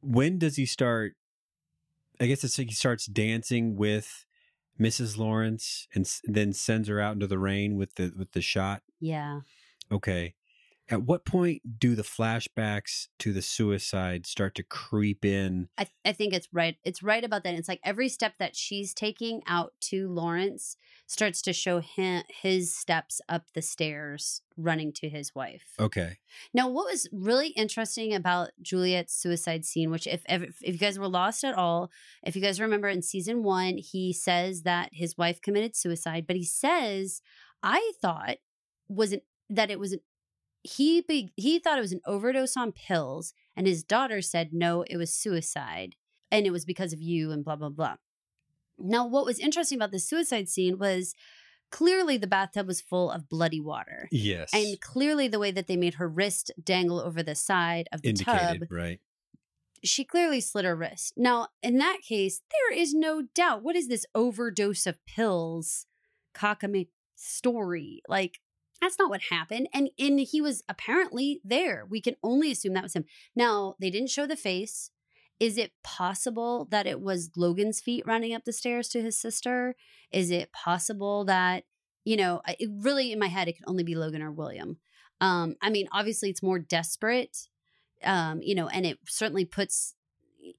[0.00, 1.14] when does he start?
[2.20, 4.26] I guess it's like he starts dancing with
[4.78, 5.18] Mrs.
[5.18, 8.82] Lawrence and s- then sends her out into the rain with the with the shot.
[9.00, 9.40] Yeah.
[9.90, 10.34] Okay.
[10.90, 15.68] At what point do the flashbacks to the suicide start to creep in?
[15.78, 16.76] I, I think it's right.
[16.84, 17.54] It's right about that.
[17.54, 20.76] It's like every step that she's taking out to Lawrence
[21.06, 25.74] starts to show him his steps up the stairs running to his wife.
[25.80, 26.18] Okay.
[26.52, 31.08] Now, what was really interesting about Juliet's suicide scene, which if, if you guys were
[31.08, 31.90] lost at all,
[32.22, 36.36] if you guys remember in season one, he says that his wife committed suicide, but
[36.36, 37.22] he says,
[37.62, 38.36] I thought
[38.88, 40.00] wasn't that it was an
[40.64, 44.82] he be, he thought it was an overdose on pills, and his daughter said no,
[44.82, 45.94] it was suicide,
[46.32, 47.96] and it was because of you, and blah blah blah.
[48.78, 51.14] Now, what was interesting about the suicide scene was
[51.70, 54.08] clearly the bathtub was full of bloody water.
[54.10, 54.50] Yes.
[54.52, 58.08] And clearly, the way that they made her wrist dangle over the side of the
[58.08, 59.00] indicated, tub, right?
[59.84, 61.12] she clearly slit her wrist.
[61.16, 63.62] Now, in that case, there is no doubt.
[63.62, 65.86] What is this overdose of pills,
[66.34, 68.02] Kakame story?
[68.08, 68.40] Like,
[68.80, 69.68] that's not what happened.
[69.72, 71.86] And and he was apparently there.
[71.88, 73.04] We can only assume that was him.
[73.34, 74.90] Now, they didn't show the face.
[75.40, 79.74] Is it possible that it was Logan's feet running up the stairs to his sister?
[80.12, 81.64] Is it possible that,
[82.04, 84.78] you know, it really in my head, it could only be Logan or William.
[85.20, 87.48] Um, I mean, obviously it's more desperate,
[88.04, 89.94] um, you know, and it certainly puts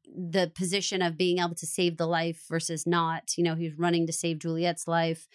[0.05, 3.37] the position of being able to save the life versus not.
[3.37, 5.27] You know, he's running to save Juliet's life,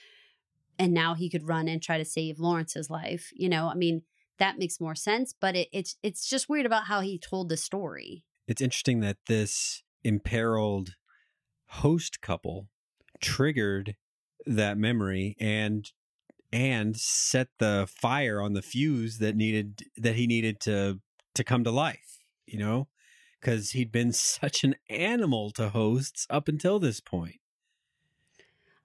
[0.80, 3.30] and now he could run and try to save Lawrence's life.
[3.34, 4.02] You know, I mean,
[4.38, 5.34] that makes more sense.
[5.38, 8.24] But it, it's it's just weird about how he told the story.
[8.48, 10.96] It's interesting that this imperiled
[11.66, 12.68] host couple
[13.20, 13.94] triggered
[14.46, 15.92] that memory and
[16.50, 21.00] and set the fire on the fuse that needed that he needed to
[21.34, 22.88] to come to life, you know?
[23.42, 27.40] Cuz he'd been such an animal to hosts up until this point.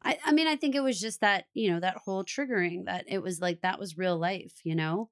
[0.05, 3.05] I, I mean, I think it was just that you know that whole triggering that
[3.07, 5.09] it was like that was real life, you know,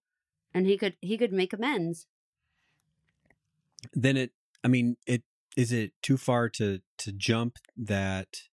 [0.54, 2.06] and he could he could make amends.
[3.94, 4.32] then it
[4.64, 5.24] i mean it
[5.58, 8.44] is it too far to to jump that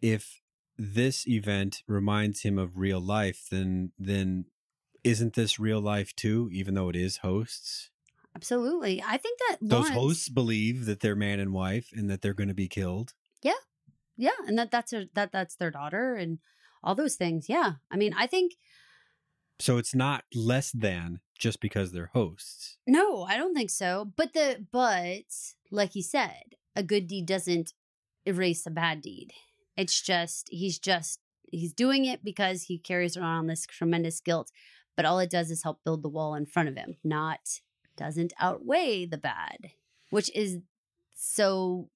[0.00, 0.40] if
[0.78, 4.44] this event reminds him of real life then then
[5.02, 7.90] isn't this real life too even though it is hosts?
[8.36, 12.20] Absolutely, I think that those Lawrence- hosts believe that they're man and wife and that
[12.22, 13.12] they're going to be killed?
[13.42, 13.52] Yeah,
[14.46, 16.38] and that that's her, that that's their daughter and
[16.82, 17.48] all those things.
[17.48, 18.52] Yeah, I mean, I think
[19.58, 24.12] so it's not less than just because they're hosts no, I don't think so.
[24.16, 25.24] But the but
[25.70, 27.72] like he said, a good deed doesn't
[28.26, 29.32] erase a bad deed.
[29.76, 31.20] It's just he's just
[31.50, 34.50] he's doing it because he carries around this tremendous guilt,
[34.96, 37.60] but all it does is help build the wall in front of him, not
[37.96, 39.70] doesn't outweigh the bad,
[40.10, 40.58] which is
[41.14, 41.88] so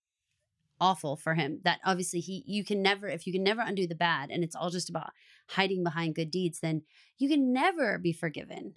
[0.80, 3.94] awful for him that obviously he you can never if you can never undo the
[3.94, 5.10] bad and it's all just about
[5.48, 6.82] hiding behind good deeds then
[7.18, 8.74] you can never be forgiven.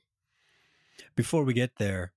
[1.15, 2.11] Before we get there,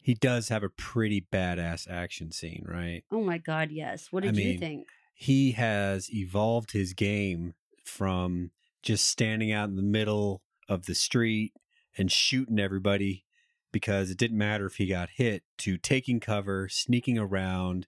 [0.00, 3.02] he does have a pretty badass action scene, right?
[3.10, 4.08] oh my god yes.
[4.10, 4.88] What I did you think?
[5.14, 7.54] He has evolved his game
[7.84, 8.50] from
[8.82, 11.52] just standing out in the middle of the street
[11.96, 13.24] and shooting everybody
[13.72, 17.86] because it didn't matter if he got hit to taking cover, sneaking around,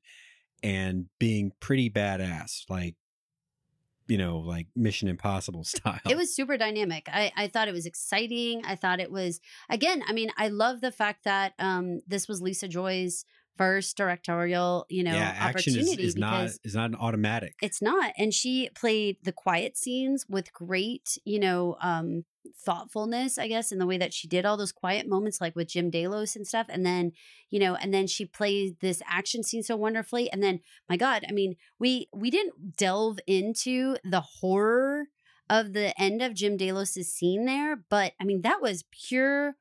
[0.63, 2.95] and being pretty badass, like
[4.09, 6.01] you know, like Mission Impossible style.
[6.09, 7.09] It was super dynamic.
[7.13, 8.63] I, I thought it was exciting.
[8.65, 12.43] I thought it was again, I mean, I love the fact that um this was
[12.43, 13.25] Lisa Joy's
[13.59, 17.55] first directorial, you know, yeah, action is, opportunity is not is not an automatic.
[17.61, 18.13] it's not.
[18.17, 22.25] And she played the quiet scenes with great, you know, um
[22.65, 25.69] thoughtfulness, I guess, in the way that she did all those quiet moments like with
[25.69, 26.67] Jim Delos and stuff.
[26.71, 27.13] And then,
[27.51, 30.31] you know, and then she played this action scene so wonderfully.
[30.31, 35.09] And then, my God, I mean, we we didn't delve into the horror
[35.51, 39.57] of the end of Jim Delos's scene there, but I mean, that was pure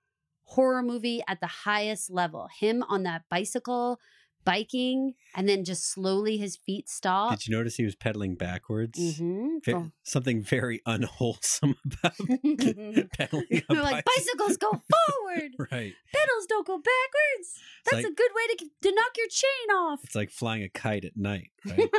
[0.47, 2.47] horror movie at the highest level.
[2.59, 3.99] Him on that bicycle
[4.45, 7.31] biking and then just slowly his feet stop.
[7.31, 8.97] Did you notice he was pedaling backwards?
[8.97, 9.57] Mm-hmm.
[9.65, 12.13] Ve- Something very unwholesome about
[13.17, 15.93] pedaling a We're like bicycles go forward, Right.
[16.13, 17.53] pedals don't go backwards.
[17.85, 19.99] That's like- a good way to to knock your chain off.
[20.05, 21.89] It's like flying a kite at night, right?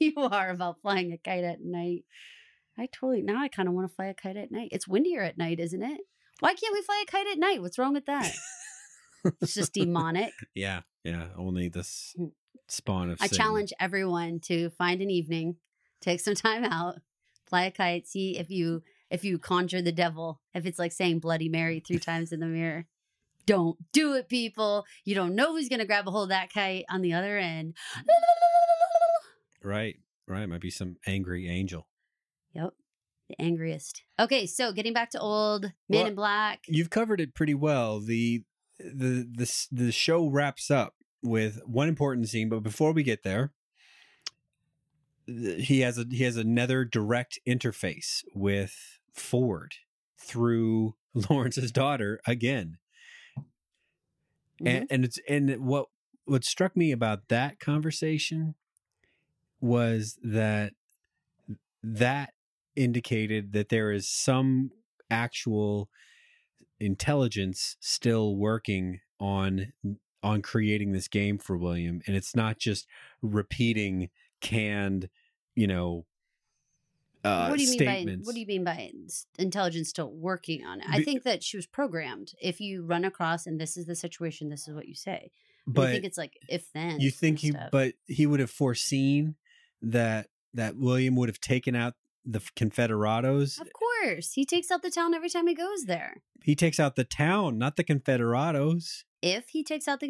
[0.00, 2.04] you are about flying a kite at night.
[2.78, 4.68] I totally now I kind of want to fly a kite at night.
[4.72, 6.00] It's windier at night, isn't it?
[6.40, 7.60] Why can't we fly a kite at night?
[7.62, 8.32] What's wrong with that?
[9.40, 10.32] it's just demonic.
[10.54, 11.28] yeah, yeah.
[11.36, 12.32] Only this Mm.
[12.68, 15.56] spawn of I challenge everyone to find an evening,
[16.00, 16.96] take some time out,
[17.46, 20.40] fly a kite, see if you if you conjure the devil.
[20.54, 22.86] If it's like saying Bloody Mary three times in the mirror.
[23.46, 24.86] Don't do it, people.
[25.04, 27.74] You don't know who's gonna grab a hold of that kite on the other end.
[29.62, 29.96] Right,
[30.26, 30.46] right.
[30.48, 31.86] Might be some angry angel.
[32.52, 32.74] Yep.
[33.28, 34.02] The angriest.
[34.20, 36.64] Okay, so getting back to old Men Well, in Black.
[36.68, 38.00] You've covered it pretty well.
[38.00, 38.42] the
[38.78, 43.52] the the The show wraps up with one important scene, but before we get there,
[45.26, 49.74] he has a he has another direct interface with Ford
[50.18, 52.78] through Lawrence's daughter again.
[54.60, 54.66] Mhm.
[54.66, 55.86] and, and it's and what
[56.26, 58.54] what struck me about that conversation
[59.60, 60.74] was that
[61.82, 62.33] that
[62.76, 64.70] indicated that there is some
[65.10, 65.88] actual
[66.80, 69.72] intelligence still working on
[70.22, 72.86] on creating this game for William and it's not just
[73.22, 74.10] repeating
[74.40, 75.08] canned
[75.54, 76.04] you know
[77.24, 78.90] uh what do you mean by what do you mean by
[79.38, 80.86] intelligence still working on it?
[80.90, 82.32] I think that she was programmed.
[82.40, 85.30] If you run across and this is the situation, this is what you say.
[85.66, 87.70] But but I think it's like if then you think he stuff.
[87.70, 89.36] but he would have foreseen
[89.80, 91.94] that that William would have taken out
[92.24, 93.60] the Confederados.
[93.60, 94.32] Of eh, course.
[94.32, 96.22] He takes out the town every time he goes there.
[96.42, 99.04] He takes out the town, not the Confederados.
[99.22, 100.08] If he takes out the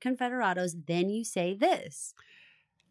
[0.00, 2.14] Confederados, then you say this.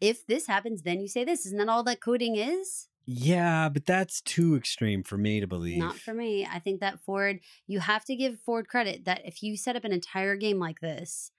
[0.00, 1.46] If this happens, then you say this.
[1.46, 2.88] Isn't that all that coding is?
[3.04, 5.78] Yeah, but that's too extreme for me to believe.
[5.78, 6.46] Not for me.
[6.46, 9.84] I think that Ford, you have to give Ford credit that if you set up
[9.84, 11.30] an entire game like this,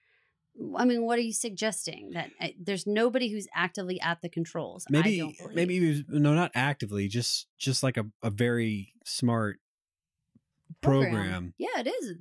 [0.78, 2.12] I mean, what are you suggesting?
[2.14, 4.86] That uh, there's nobody who's actively at the controls.
[4.90, 9.60] Maybe maybe he was no, not actively, just just like a, a very smart
[10.82, 11.54] program.
[11.58, 12.18] Yeah, it is.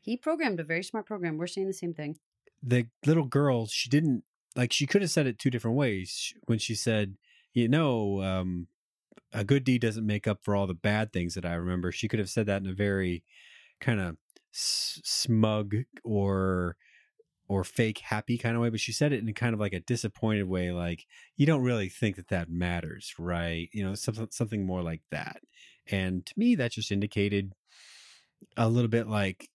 [0.00, 1.36] He programmed a very smart program.
[1.36, 2.18] We're saying the same thing.
[2.62, 4.24] The little girl, she didn't
[4.56, 7.16] like she could have said it two different ways when she said,
[7.52, 8.68] you know, um,
[9.32, 11.92] a good deed doesn't make up for all the bad things that I remember.
[11.92, 13.24] She could have said that in a very
[13.80, 14.16] kind of
[14.54, 15.74] s- smug
[16.04, 16.76] or
[17.50, 19.80] or fake happy kind of way, but she said it in kind of like a
[19.80, 21.04] disappointed way, like
[21.36, 23.68] you don't really think that that matters, right?
[23.72, 25.40] You know, something something more like that.
[25.90, 27.52] And to me, that just indicated
[28.56, 29.50] a little bit like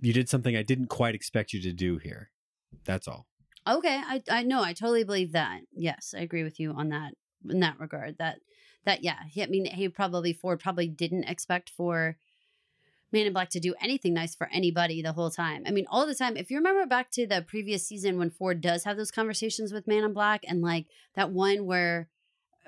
[0.00, 2.30] you did something I didn't quite expect you to do here.
[2.86, 3.26] That's all.
[3.68, 4.62] Okay, I I know.
[4.62, 5.60] I totally believe that.
[5.74, 7.12] Yes, I agree with you on that
[7.50, 8.16] in that regard.
[8.16, 8.38] That
[8.86, 9.18] that yeah.
[9.30, 12.16] He, I mean, he probably Ford probably didn't expect for
[13.12, 15.62] Man in Black to do anything nice for anybody the whole time.
[15.66, 16.36] I mean, all the time.
[16.36, 19.86] If you remember back to the previous season when Ford does have those conversations with
[19.86, 22.08] Man in Black, and like that one where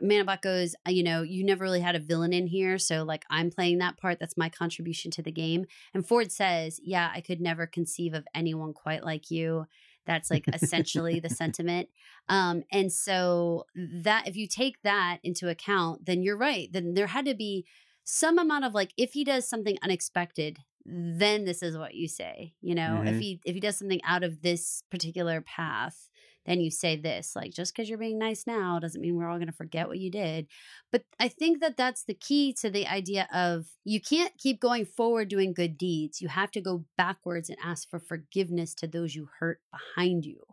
[0.01, 2.79] Man in Black goes, uh, you know, you never really had a villain in here,
[2.79, 4.19] so like I'm playing that part.
[4.19, 5.67] That's my contribution to the game.
[5.93, 9.67] And Ford says, "Yeah, I could never conceive of anyone quite like you."
[10.07, 11.89] That's like essentially the sentiment.
[12.29, 16.71] Um, and so that if you take that into account, then you're right.
[16.73, 17.65] Then there had to be
[18.05, 22.55] some amount of like if he does something unexpected, then this is what you say.
[22.61, 23.19] You know, if Mhm.
[23.19, 26.11] he if he does something out of this particular path,
[26.47, 27.35] then you say this.
[27.35, 29.99] Like just because you're being nice now doesn't mean we're all going to forget what
[29.99, 30.47] you did.
[30.93, 34.85] But I think that that's the key to the idea of you can't keep going
[34.85, 36.21] forward doing good deeds.
[36.21, 40.45] You have to go backwards and ask for forgiveness to those you hurt behind you.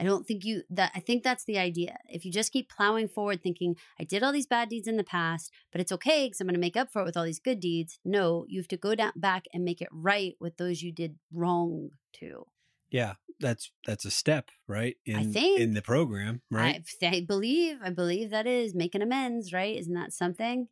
[0.00, 1.98] I don't think you that I think that's the idea.
[2.08, 5.04] If you just keep plowing forward thinking I did all these bad deeds in the
[5.04, 7.38] past, but it's okay cuz I'm going to make up for it with all these
[7.38, 7.98] good deeds.
[8.04, 11.18] No, you have to go down back and make it right with those you did
[11.32, 12.46] wrong to.
[12.90, 14.96] Yeah, that's that's a step, right?
[15.04, 15.60] In I think.
[15.60, 16.82] in the program, right?
[17.02, 19.76] I, I believe I believe that is making amends, right?
[19.76, 20.68] Isn't that something?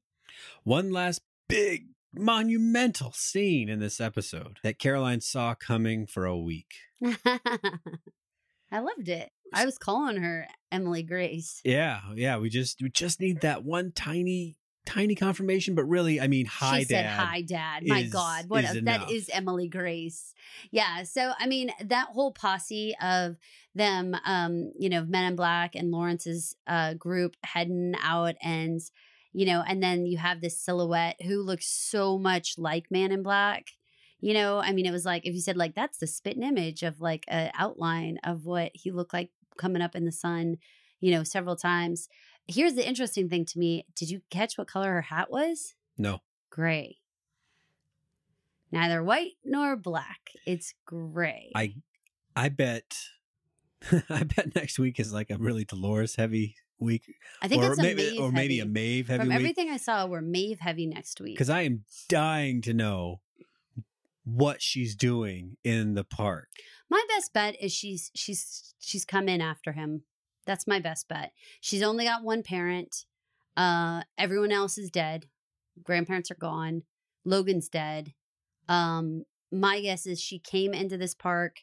[0.64, 6.74] One last big monumental scene in this episode that Caroline saw coming for a week.
[8.70, 9.30] I loved it.
[9.52, 11.60] I was calling her Emily Grace.
[11.64, 12.38] Yeah, yeah.
[12.38, 14.56] We just we just need that one tiny
[14.88, 18.76] tiny confirmation, but really, I mean, hi, she said, "Hi, Dad." My God, what is
[18.76, 20.34] a, that is Emily Grace.
[20.70, 21.02] Yeah.
[21.04, 23.36] So I mean, that whole posse of
[23.74, 28.80] them, um, you know, Men in Black and Lawrence's uh, group heading out, and
[29.32, 33.22] you know, and then you have this silhouette who looks so much like Man in
[33.22, 33.66] Black.
[34.20, 36.82] You know, I mean, it was like if you said like that's the spitting image
[36.82, 40.56] of like an outline of what he looked like coming up in the sun.
[41.00, 42.08] You know, several times.
[42.48, 43.84] Here's the interesting thing to me.
[43.94, 45.74] Did you catch what color her hat was?
[45.96, 46.20] No,
[46.50, 46.98] gray.
[48.72, 50.30] Neither white nor black.
[50.46, 51.52] It's gray.
[51.54, 51.74] I
[52.34, 52.96] I bet
[54.10, 57.78] I bet next week is like a really Dolores heavy week, I think or it's
[57.78, 59.36] a maybe or maybe a Maeve heavy From week.
[59.36, 61.34] everything I saw, we're Maeve heavy next week.
[61.34, 63.20] Because I am dying to know
[64.28, 66.48] what she's doing in the park.
[66.90, 70.02] My best bet is she's she's she's come in after him.
[70.46, 71.32] That's my best bet.
[71.60, 73.04] She's only got one parent.
[73.56, 75.26] Uh everyone else is dead.
[75.82, 76.82] Grandparents are gone.
[77.24, 78.12] Logan's dead.
[78.68, 81.60] Um my guess is she came into this park.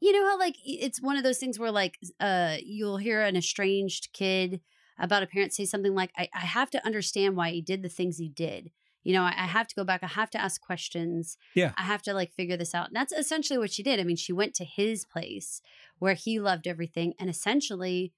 [0.00, 3.36] You know how like it's one of those things where like uh you'll hear an
[3.36, 4.60] estranged kid
[4.98, 7.88] about a parent say something like I, I have to understand why he did the
[7.88, 8.72] things he did.
[9.04, 10.02] You know, I, I have to go back.
[10.02, 11.36] I have to ask questions.
[11.54, 11.72] Yeah.
[11.78, 12.88] I have to like figure this out.
[12.88, 14.00] And that's essentially what she did.
[14.00, 15.60] I mean, she went to his place
[15.98, 18.12] where he loved everything and essentially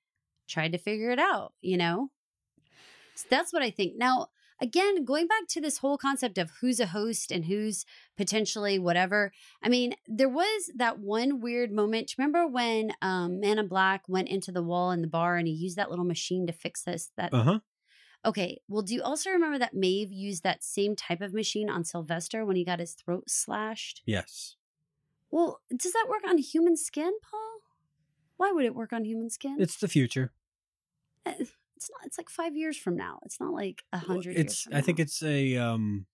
[0.48, 2.10] tried to figure it out, you know?
[3.14, 3.94] So that's what I think.
[3.96, 4.28] Now,
[4.60, 7.84] again, going back to this whole concept of who's a host and who's
[8.16, 9.32] potentially whatever.
[9.62, 12.14] I mean, there was that one weird moment.
[12.18, 15.54] Remember when um, Man in Black went into the wall in the bar and he
[15.54, 17.10] used that little machine to fix this?
[17.16, 17.58] That Uh huh.
[18.24, 18.60] Okay.
[18.68, 22.44] Well, do you also remember that Maeve used that same type of machine on Sylvester
[22.44, 24.02] when he got his throat slashed?
[24.04, 24.56] Yes.
[25.30, 27.60] Well, does that work on human skin, Paul?
[28.36, 29.56] Why would it work on human skin?
[29.60, 30.32] It's the future.
[31.24, 31.34] Eh,
[31.76, 32.06] it's not.
[32.06, 33.20] It's like five years from now.
[33.24, 34.36] It's not like a Well, hundred.
[34.36, 34.38] It's.
[34.54, 35.56] years from I think it's a.
[35.56, 36.06] Um,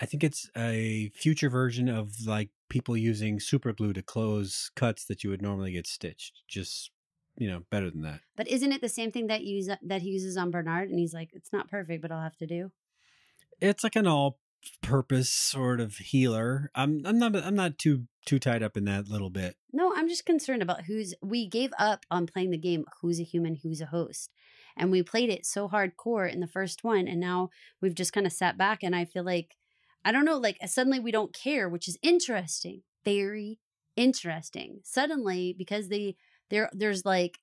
[0.00, 5.06] I think it's a future version of like people using super glue to close cuts
[5.06, 6.42] that you would normally get stitched.
[6.48, 6.90] Just
[7.36, 8.20] you know, better than that.
[8.36, 10.90] But isn't it the same thing that use that he uses on Bernard?
[10.90, 12.72] And he's like, it's not perfect, but I'll have to do.
[13.60, 16.70] It's like an all-purpose sort of healer.
[16.74, 17.02] I'm.
[17.04, 17.36] I'm not.
[17.36, 19.56] I'm not too too tied up in that little bit.
[19.72, 21.14] No, I'm just concerned about who's.
[21.22, 22.84] We gave up on playing the game.
[23.00, 23.56] Who's a human?
[23.62, 24.30] Who's a host?
[24.76, 27.48] And we played it so hardcore in the first one, and now
[27.80, 28.82] we've just kind of sat back.
[28.82, 29.56] And I feel like,
[30.04, 33.58] I don't know, like suddenly we don't care, which is interesting, very
[33.96, 34.80] interesting.
[34.84, 36.16] Suddenly, because they
[36.50, 37.38] there there's like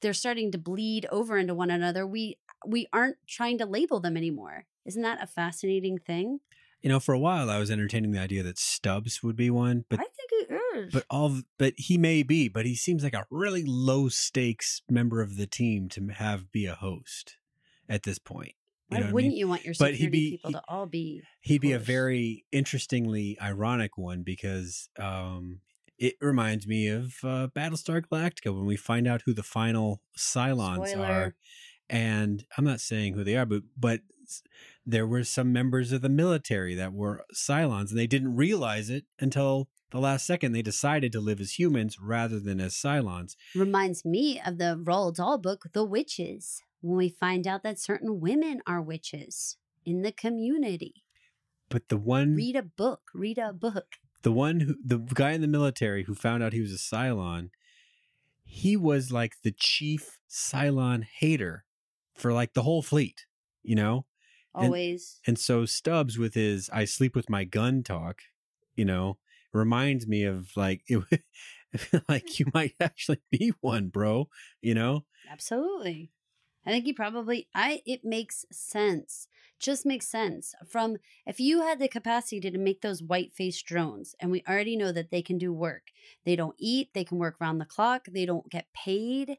[0.00, 2.06] they're starting to bleed over into one another.
[2.06, 4.66] We we aren't trying to label them anymore.
[4.84, 6.40] Isn't that a fascinating thing?
[6.82, 9.84] You know, for a while I was entertaining the idea that Stubbs would be one,
[9.88, 10.92] but I think it is.
[10.92, 15.20] but all but he may be, but he seems like a really low stakes member
[15.20, 17.36] of the team to have be a host
[17.88, 18.52] at this point.
[18.90, 19.38] You Why know what I wouldn't mean?
[19.38, 21.22] you want your But he'd be- people to all be?
[21.42, 25.60] He'd be a very interestingly ironic one because um,
[25.98, 30.88] it reminds me of uh, Battlestar Galactica when we find out who the final Cylons
[30.88, 31.06] Spoiler.
[31.06, 31.34] are.
[31.90, 34.00] And I'm not saying who they are, but but
[34.84, 39.04] there were some members of the military that were Cylons, and they didn't realize it
[39.18, 40.52] until the last second.
[40.52, 43.36] They decided to live as humans rather than as Cylons.
[43.54, 48.20] Reminds me of the Roald Dahl book, The Witches, when we find out that certain
[48.20, 51.04] women are witches in the community.
[51.70, 53.10] But the one, Read a book.
[53.14, 53.96] Read a book.
[54.22, 57.50] The one who, the guy in the military who found out he was a Cylon,
[58.44, 61.64] he was like the chief Cylon hater
[62.14, 63.26] for like the whole fleet,
[63.62, 64.06] you know.
[64.54, 65.20] And- Always.
[65.26, 68.22] And so Stubbs with his "I sleep with my gun" talk,
[68.74, 69.18] you know,
[69.52, 71.22] reminds me of like it,
[72.08, 74.28] like you might actually be one, bro.
[74.60, 75.04] You know?
[75.30, 76.10] Absolutely.
[76.66, 79.28] I think you probably I it makes sense.
[79.58, 80.54] Just makes sense.
[80.66, 84.76] From if you had the capacity to make those white faced drones, and we already
[84.76, 85.90] know that they can do work.
[86.24, 89.38] They don't eat, they can work around the clock, they don't get paid.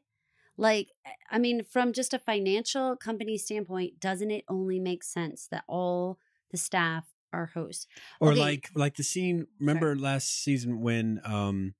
[0.56, 0.92] Like,
[1.30, 6.18] I mean, from just a financial company standpoint, doesn't it only make sense that all
[6.50, 7.86] the staff are hosts?
[8.20, 8.36] Or Okay.
[8.36, 11.74] like like the scene remember last season when um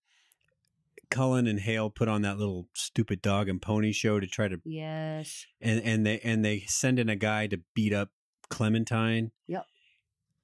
[1.11, 4.61] Cullen and Hale put on that little stupid dog and pony show to try to
[4.65, 5.47] Yes.
[5.61, 8.11] and and they and they send in a guy to beat up
[8.49, 9.33] Clementine.
[9.47, 9.67] Yep.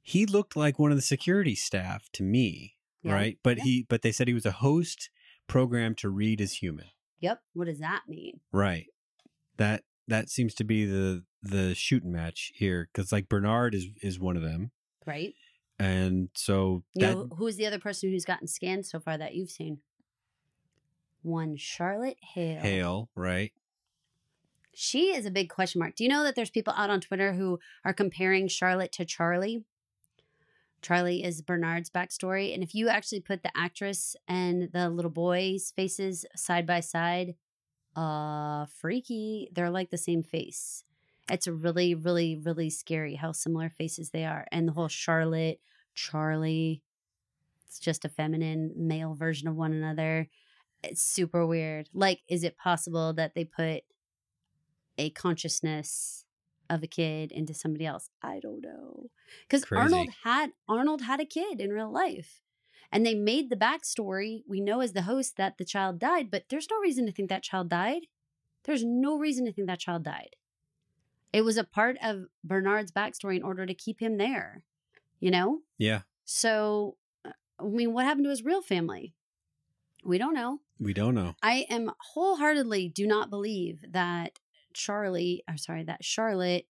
[0.03, 3.39] He looked like one of the security staff to me, right?
[3.43, 5.11] But he but they said he was a host
[5.49, 6.87] programmed to read as human.
[7.21, 7.41] Yep.
[7.55, 8.41] What does that mean?
[8.53, 8.87] Right.
[9.57, 14.19] That that seems to be the the shooting match here cuz like Bernard is is
[14.21, 14.71] one of them.
[15.07, 15.35] Right?
[15.79, 19.51] And so You know, who's the other person who's gotten scanned so far that you've
[19.51, 19.81] seen?
[21.27, 22.61] One Charlotte Hale.
[22.61, 23.53] Hale, right?
[24.74, 25.97] She is a big question mark.
[25.97, 29.65] Do you know that there's people out on Twitter who are comparing Charlotte to Charlie?
[30.82, 32.55] Charlie is Bernard's backstory.
[32.55, 37.35] And if you actually put the actress and the little boy's faces side by side,
[37.97, 39.48] uh, freaky.
[39.53, 40.85] They're like the same face.
[41.31, 44.47] It's really, really, really scary how similar faces they are.
[44.53, 45.61] And the whole Charlotte,
[45.94, 46.82] Charlie,
[47.66, 50.28] it's just a feminine male version of one another.
[50.91, 51.89] It's super weird.
[51.93, 53.85] Like, is it possible that they put
[54.99, 56.25] a consciousness
[56.69, 58.11] of a kid into somebody else?
[58.23, 59.11] I don't know.
[59.43, 62.43] Because Arnold had Arnold had a kid in real life.
[62.93, 66.45] And they made the backstory we know as the host that the child died, but
[66.49, 68.07] there's no reason to think that child died.
[68.65, 70.37] There's no reason to think that child died.
[71.33, 74.65] It was a part of Bernard's backstory in order to keep him there,
[75.21, 75.63] you know?
[75.79, 76.03] Yeah.
[76.25, 79.15] So, uh, I mean, what happened to his real family?
[80.05, 80.61] We don't know.
[80.78, 81.35] We don't know.
[81.43, 84.39] I am wholeheartedly do not believe that
[84.74, 86.66] Charlie, I'm sorry, that Charlotte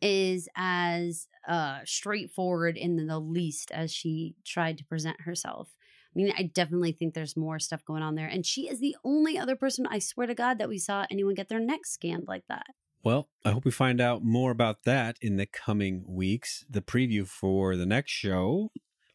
[0.00, 5.76] is as uh straightforward in the least as she tried to present herself.
[6.14, 8.26] I mean, I definitely think there's more stuff going on there.
[8.26, 11.34] And she is the only other person, I swear to God, that we saw anyone
[11.34, 12.66] get their neck scanned like that.
[13.02, 16.64] Well, I hope we find out more about that in the coming weeks.
[16.68, 18.70] The preview for the next show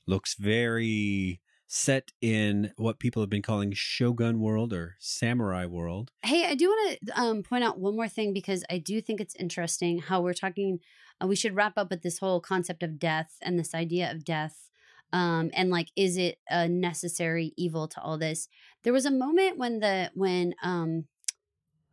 [0.08, 6.12] looks very set in what people have been calling Shogun World or Samurai World.
[6.24, 9.20] Hey, I do want to um, point out one more thing because I do think
[9.20, 10.80] it's interesting how we're talking.
[11.22, 14.24] Uh, we should wrap up with this whole concept of death and this idea of
[14.24, 14.70] death.
[15.14, 18.48] Um, and like, is it a necessary evil to all this?
[18.84, 21.06] There was a moment when the when um,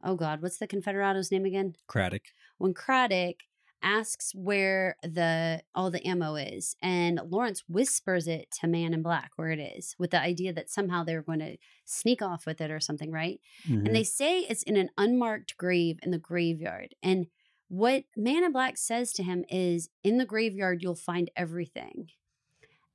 [0.02, 1.74] oh God, what's the Confederado's name again?
[1.86, 2.22] Craddock.
[2.58, 3.36] When Craddock
[3.84, 9.32] asks where the all the ammo is, and Lawrence whispers it to Man in Black
[9.36, 12.70] where it is, with the idea that somehow they're going to sneak off with it
[12.72, 13.40] or something, right?
[13.68, 13.86] Mhm.
[13.86, 16.94] and they say it's in an unmarked grave in the graveyard.
[17.02, 17.28] And
[17.68, 22.10] what Man in Black says to him is, "In the graveyard, you'll find everything."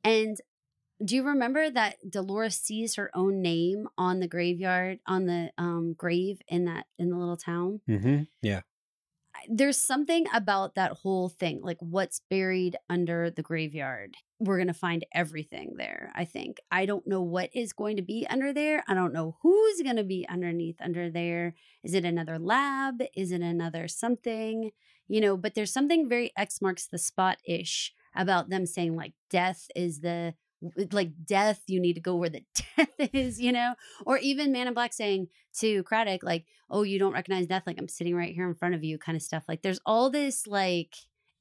[0.03, 0.37] And
[1.03, 5.93] do you remember that Dolores sees her own name on the graveyard on the um,
[5.93, 7.81] grave in that in the little town?
[7.87, 8.27] Mhm.
[8.41, 8.61] Yeah.
[9.47, 14.15] There's something about that whole thing, like what's buried under the graveyard.
[14.39, 16.57] We're going to find everything there, I think.
[16.71, 18.83] I don't know what is going to be under there.
[18.87, 21.55] I don't know who's going to be underneath under there.
[21.83, 23.01] Is it another lab?
[23.15, 24.71] Is it another something?
[25.07, 29.13] You know, but there's something very X marks the spot ish about them saying like
[29.29, 30.33] death is the
[30.91, 32.43] like death you need to go where the
[32.77, 33.75] death is you know?
[34.05, 35.27] Or even man in black saying
[35.59, 38.75] to craddock like oh you don't recognize death like i'm sitting right here in front
[38.75, 39.43] of you kind of stuff.
[39.47, 40.95] Like there's all this like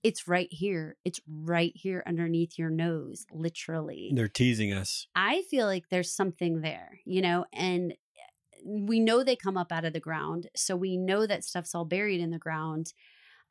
[0.05, 0.97] it's right here.
[1.05, 4.12] It's right here underneath your nose literally.
[4.15, 5.09] They're teasing us.
[5.15, 7.45] i feel like there's something there you know?
[7.53, 11.45] And eh, we know they come up out of the ground so we know that
[11.45, 12.93] stuff's all buried in the ground.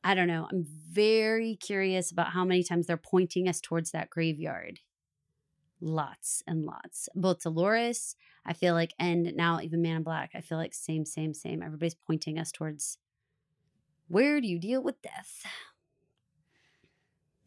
[0.04, 0.48] I don't know.
[0.52, 4.80] I'm very curious about how many times they're pointing us towards that graveyard
[5.80, 10.42] lots and lots both dolores i feel like and now even man in black i
[10.42, 12.98] feel like same same same everybody's pointing us towards
[14.08, 15.46] where do you deal with death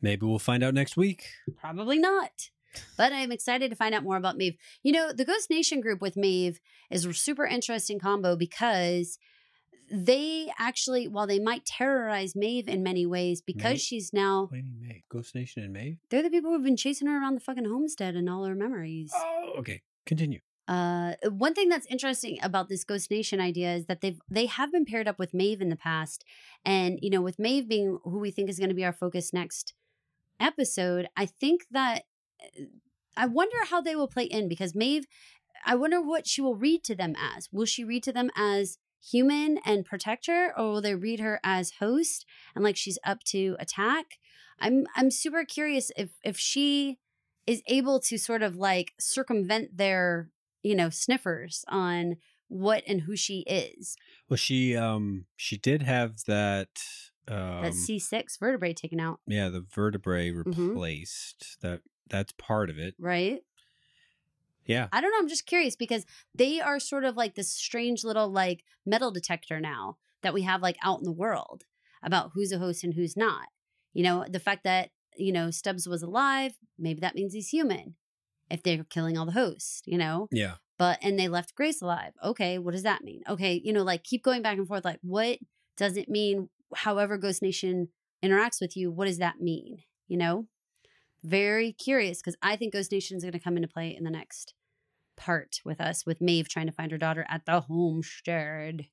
[0.03, 1.27] Maybe we'll find out next week.
[1.61, 2.51] Probably not.
[2.97, 4.57] But I'm excited to find out more about Maeve.
[4.83, 9.19] You know, the Ghost Nation group with Maeve is a super interesting combo because
[9.91, 13.81] they actually, while they might terrorize Maeve in many ways, because Maeve?
[13.81, 15.05] she's now, What do you mean May?
[15.11, 15.99] Ghost Nation and May?
[16.11, 19.13] they're the people who've been chasing her around the fucking homestead and all her memories.
[19.15, 19.83] Oh, okay.
[20.07, 20.41] Continue.
[20.69, 24.71] Uh, one thing that's interesting about this Ghost Nation idea is that they've they have
[24.71, 26.25] been paired up with Maeve in the past,
[26.65, 29.33] and you know, with Maeve being who we think is going to be our focus
[29.33, 29.75] next
[30.39, 32.05] episode, I think that
[33.17, 35.07] I wonder how they will play in because Maeve,
[35.67, 37.49] I wonder what she will read to them as.
[37.51, 41.41] Will she read to them as human and protect her or will they read her
[41.43, 44.19] as host and like she's up to attack?
[44.61, 46.99] I'm I'm super curious if if she
[47.47, 50.31] is able to sort of like circumvent their
[50.63, 52.17] you know sniffers on
[52.49, 53.97] what and who she is.
[54.29, 56.69] Well, she um she did have that
[57.29, 61.59] um that C6 vertebrae taken out, yeah the vertebrae replaced.
[61.63, 62.95] That that's part of it.
[62.99, 63.41] right?
[64.71, 64.87] Yeah.
[64.93, 65.19] I don't know.
[65.19, 69.59] I'm just curious because they are sort of like this strange little like metal detector
[69.59, 71.65] now that we have like out in the world
[72.03, 73.49] about who's a host and who's not.
[73.93, 77.97] You know, the fact that, you know, Stubbs was alive, maybe that means he's human
[78.49, 80.29] if they're killing all the hosts, you know?
[80.31, 80.55] Yeah.
[80.79, 82.13] But, and they left Grace alive.
[82.25, 83.23] Okay, what does that mean?
[83.29, 84.85] Okay, you know, like keep going back and forth.
[84.85, 85.39] Like, what
[85.77, 86.49] does it mean?
[86.75, 87.89] However, Ghost Nation
[88.25, 89.79] interacts with you, what does that mean?
[90.07, 90.47] You know?
[91.23, 94.11] Very curious because I think Ghost Nation is going to come into play in the
[94.11, 94.55] next
[95.21, 98.87] part with us, with Maeve trying to find her daughter at the homestead.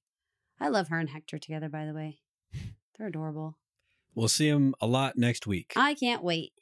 [0.60, 2.20] I love her and Hector together, by the way.
[2.98, 3.58] They're adorable.
[4.14, 5.74] We'll see them a lot next week.
[5.76, 6.54] I can't wait.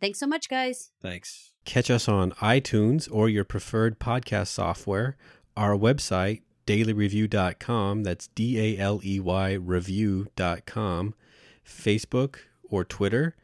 [0.00, 0.90] Thanks so much, guys.
[1.00, 1.52] Thanks.
[1.64, 5.16] Catch us on iTunes or your preferred podcast software.
[5.56, 8.04] Our website, daleyreview.com.
[8.04, 11.14] That's D A L E Y review.com.
[11.66, 12.36] Facebook
[12.70, 13.36] or Twitter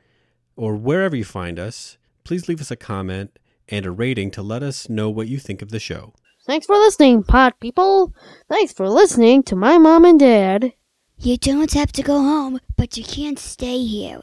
[0.56, 1.98] or wherever you find us.
[2.22, 5.62] Please leave us a comment and a rating to let us know what you think
[5.62, 6.14] of the show.
[6.46, 8.12] Thanks for listening, pod people.
[8.48, 10.72] Thanks for listening to my mom and dad.
[11.18, 14.20] You don't have to go home, but you can't stay here.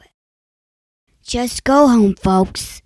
[1.22, 2.81] Just go home, folks.